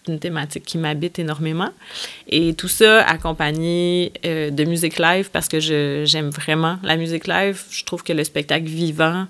une 0.08 0.18
thématique 0.18 0.64
qui 0.64 0.78
m'habite 0.78 1.18
énormément. 1.18 1.70
Et 2.28 2.54
tout 2.54 2.68
ça 2.68 3.02
accompagné 3.02 4.12
euh, 4.24 4.50
de 4.50 4.64
musique 4.64 4.98
live 4.98 5.30
parce 5.30 5.48
que 5.48 5.60
j'aime 5.60 6.30
vraiment 6.30 6.78
la 6.82 6.96
musique 6.96 7.26
live. 7.26 7.62
Je 7.70 7.84
trouve 7.84 8.02
que 8.02 8.12
le 8.12 8.24
spectacle 8.24 8.66
vivant, 8.66 9.26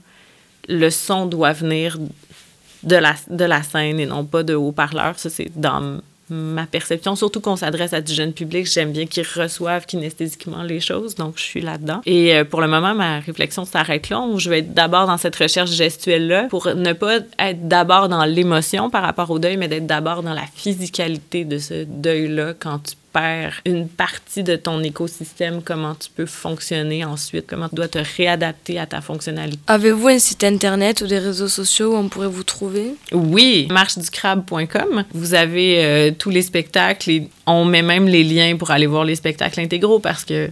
le 0.68 0.90
son 0.90 1.26
doit 1.26 1.52
venir 1.52 1.98
de 2.82 2.96
la, 2.96 3.14
de 3.28 3.44
la 3.44 3.62
scène 3.62 4.00
et 4.00 4.06
non 4.06 4.24
pas 4.24 4.42
de 4.42 4.54
haut-parleur. 4.54 5.18
Ça, 5.18 5.30
c'est 5.30 5.50
dans 5.54 6.00
ma 6.32 6.66
perception, 6.66 7.14
surtout 7.14 7.40
qu'on 7.40 7.56
s'adresse 7.56 7.92
à 7.92 8.00
du 8.00 8.12
jeune 8.14 8.32
public, 8.32 8.66
j'aime 8.66 8.92
bien 8.92 9.06
qu'ils 9.06 9.26
reçoivent 9.36 9.86
kinesthésiquement 9.86 10.62
les 10.62 10.80
choses, 10.80 11.14
donc 11.14 11.34
je 11.36 11.42
suis 11.42 11.60
là-dedans. 11.60 12.00
Et 12.06 12.34
euh, 12.34 12.44
pour 12.44 12.60
le 12.60 12.68
moment, 12.68 12.94
ma 12.94 13.20
réflexion 13.20 13.64
s'arrête 13.64 14.08
là. 14.08 14.26
je 14.36 14.50
vais 14.50 14.60
être 14.60 14.74
d'abord 14.74 15.06
dans 15.06 15.18
cette 15.18 15.36
recherche 15.36 15.70
gestuelle-là 15.70 16.44
pour 16.44 16.68
ne 16.74 16.92
pas 16.92 17.18
être 17.38 17.68
d'abord 17.68 18.08
dans 18.08 18.24
l'émotion 18.24 18.90
par 18.90 19.02
rapport 19.02 19.30
au 19.30 19.38
deuil, 19.38 19.56
mais 19.56 19.68
d'être 19.68 19.86
d'abord 19.86 20.22
dans 20.22 20.34
la 20.34 20.46
physicalité 20.54 21.44
de 21.44 21.58
ce 21.58 21.84
deuil-là 21.84 22.54
quand 22.58 22.78
tu 22.82 22.96
perds 23.12 23.60
une 23.66 23.88
partie 23.88 24.42
de 24.42 24.56
ton 24.56 24.82
écosystème, 24.82 25.62
comment 25.62 25.94
tu 25.94 26.08
peux 26.14 26.26
fonctionner 26.26 27.04
ensuite, 27.04 27.46
comment 27.46 27.68
tu 27.68 27.74
dois 27.76 27.88
te 27.88 27.98
réadapter 28.16 28.78
à 28.78 28.86
ta 28.86 29.00
fonctionnalité. 29.00 29.60
Avez-vous 29.66 30.08
un 30.08 30.18
site 30.18 30.44
internet 30.44 31.02
ou 31.02 31.06
des 31.06 31.18
réseaux 31.18 31.48
sociaux 31.48 31.94
où 31.94 31.96
on 31.96 32.08
pourrait 32.08 32.28
vous 32.28 32.44
trouver? 32.44 32.94
Oui, 33.12 33.68
marcheducrabe.com. 33.70 35.04
Vous 35.12 35.34
avez 35.34 35.84
euh, 35.84 36.10
tous 36.16 36.30
les 36.30 36.42
spectacles 36.42 37.10
et 37.10 37.28
on 37.46 37.64
met 37.64 37.82
même 37.82 38.06
les 38.06 38.24
liens 38.24 38.56
pour 38.56 38.70
aller 38.70 38.86
voir 38.86 39.04
les 39.04 39.16
spectacles 39.16 39.60
intégraux 39.60 39.98
parce 39.98 40.24
que 40.24 40.50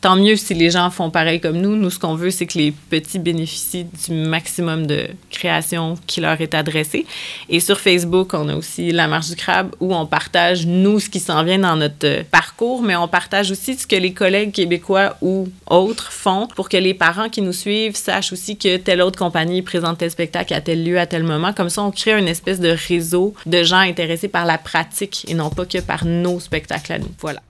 tant 0.00 0.16
mieux 0.16 0.36
si 0.36 0.54
les 0.54 0.70
gens 0.70 0.90
font 0.90 1.10
pareil 1.10 1.40
comme 1.40 1.58
nous. 1.58 1.76
Nous, 1.76 1.90
ce 1.90 1.98
qu'on 1.98 2.14
veut, 2.14 2.30
c'est 2.30 2.46
que 2.46 2.58
les 2.58 2.72
petits 2.72 3.18
bénéficient 3.18 3.86
du 4.06 4.14
maximum 4.14 4.86
de 4.86 5.08
création 5.30 5.96
qui 6.06 6.20
leur 6.20 6.40
est 6.40 6.54
adressée. 6.54 7.06
Et 7.48 7.60
sur 7.60 7.80
Facebook, 7.80 8.34
on 8.34 8.48
a 8.48 8.54
aussi 8.54 8.92
La 8.92 9.08
Marche 9.08 9.28
du 9.28 9.36
Crabe 9.36 9.74
où 9.80 9.94
on 9.94 10.06
partage, 10.06 10.66
nous, 10.66 11.00
ce 11.00 11.08
qui 11.08 11.20
s'en 11.20 11.42
vient 11.44 11.58
dans 11.58 11.76
notre 11.76 12.22
parcours, 12.24 12.82
mais 12.82 12.96
on 12.96 13.08
partage 13.08 13.50
aussi 13.50 13.76
ce 13.76 13.86
que 13.86 13.96
les 13.96 14.12
collègues 14.12 14.52
québécois 14.52 15.16
ou 15.20 15.48
autres 15.66 16.12
font 16.12 16.48
pour 16.54 16.68
que 16.68 16.76
les 16.76 16.94
parents 16.94 17.28
qui 17.28 17.42
nous 17.42 17.52
suivent 17.52 17.96
sachent 17.96 18.32
aussi 18.32 18.56
que 18.56 18.76
telle 18.76 19.02
autre 19.02 19.18
compagnie 19.18 19.62
présente 19.62 19.98
tel 19.98 20.10
spectacle 20.10 20.54
à 20.54 20.60
tel 20.60 20.84
lieu, 20.84 20.98
à 20.98 21.06
tel 21.06 21.22
moment. 21.22 21.52
Comme 21.52 21.70
ça, 21.70 21.82
on 21.82 21.90
crée 21.90 22.18
une 22.18 22.28
espèce 22.28 22.60
de 22.60 22.76
réseau 22.88 23.34
de 23.46 23.62
gens 23.62 23.78
intéressés 23.78 24.28
par 24.28 24.46
la 24.46 24.58
pratique 24.58 25.24
et 25.28 25.34
non 25.34 25.50
pas 25.50 25.66
que 25.66 25.78
par 25.78 26.04
nos 26.04 26.40
spectacles 26.40 26.92
à 26.92 26.98
nous. 26.98 27.10
Voilà. 27.20 27.40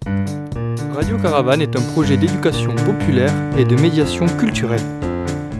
Radio 0.98 1.16
Caravane 1.16 1.62
est 1.62 1.76
un 1.76 1.80
projet 1.92 2.16
d'éducation 2.16 2.74
populaire 2.74 3.32
et 3.56 3.64
de 3.64 3.76
médiation 3.76 4.26
culturelle. 4.26 4.82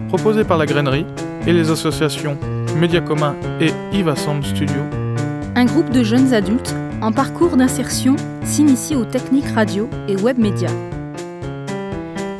Proposé 0.09 0.43
par 0.43 0.59
la 0.59 0.67
Grainerie 0.67 1.07
et 1.47 1.53
les 1.53 1.71
associations 1.71 2.37
Média 2.77 3.01
Commun 3.01 3.37
et 3.61 3.71
Iva 3.93 4.17
Sound 4.17 4.45
Studio. 4.45 4.75
Un 5.55 5.65
groupe 5.65 5.91
de 5.91 6.03
jeunes 6.03 6.35
adultes 6.35 6.75
en 7.01 7.13
parcours 7.13 7.57
d'insertion 7.57 8.17
s'initie 8.43 8.97
aux 8.97 9.05
techniques 9.05 9.47
radio 9.55 9.89
et 10.09 10.17
web 10.17 10.39
médias. 10.39 10.75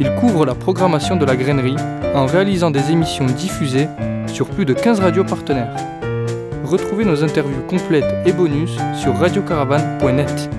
Il 0.01 0.13
couvre 0.17 0.45
la 0.45 0.57
programmation 0.57 1.15
de 1.15 1.25
la 1.25 1.37
Grainerie 1.37 1.77
en 2.17 2.27
réalisant 2.27 2.73
des 2.73 2.91
émissions 2.91 3.27
diffusées 3.27 3.87
sur 4.27 4.49
plus 4.49 4.65
de 4.65 4.73
15 4.73 4.99
radios 4.99 5.25
partenaires. 5.25 5.77
Retrouvez 6.65 7.05
nos 7.05 7.23
interviews 7.23 7.63
complètes 7.69 8.13
et 8.27 8.33
bonus 8.33 8.77
sur 9.01 9.15
radiocaravane.net. 9.17 10.51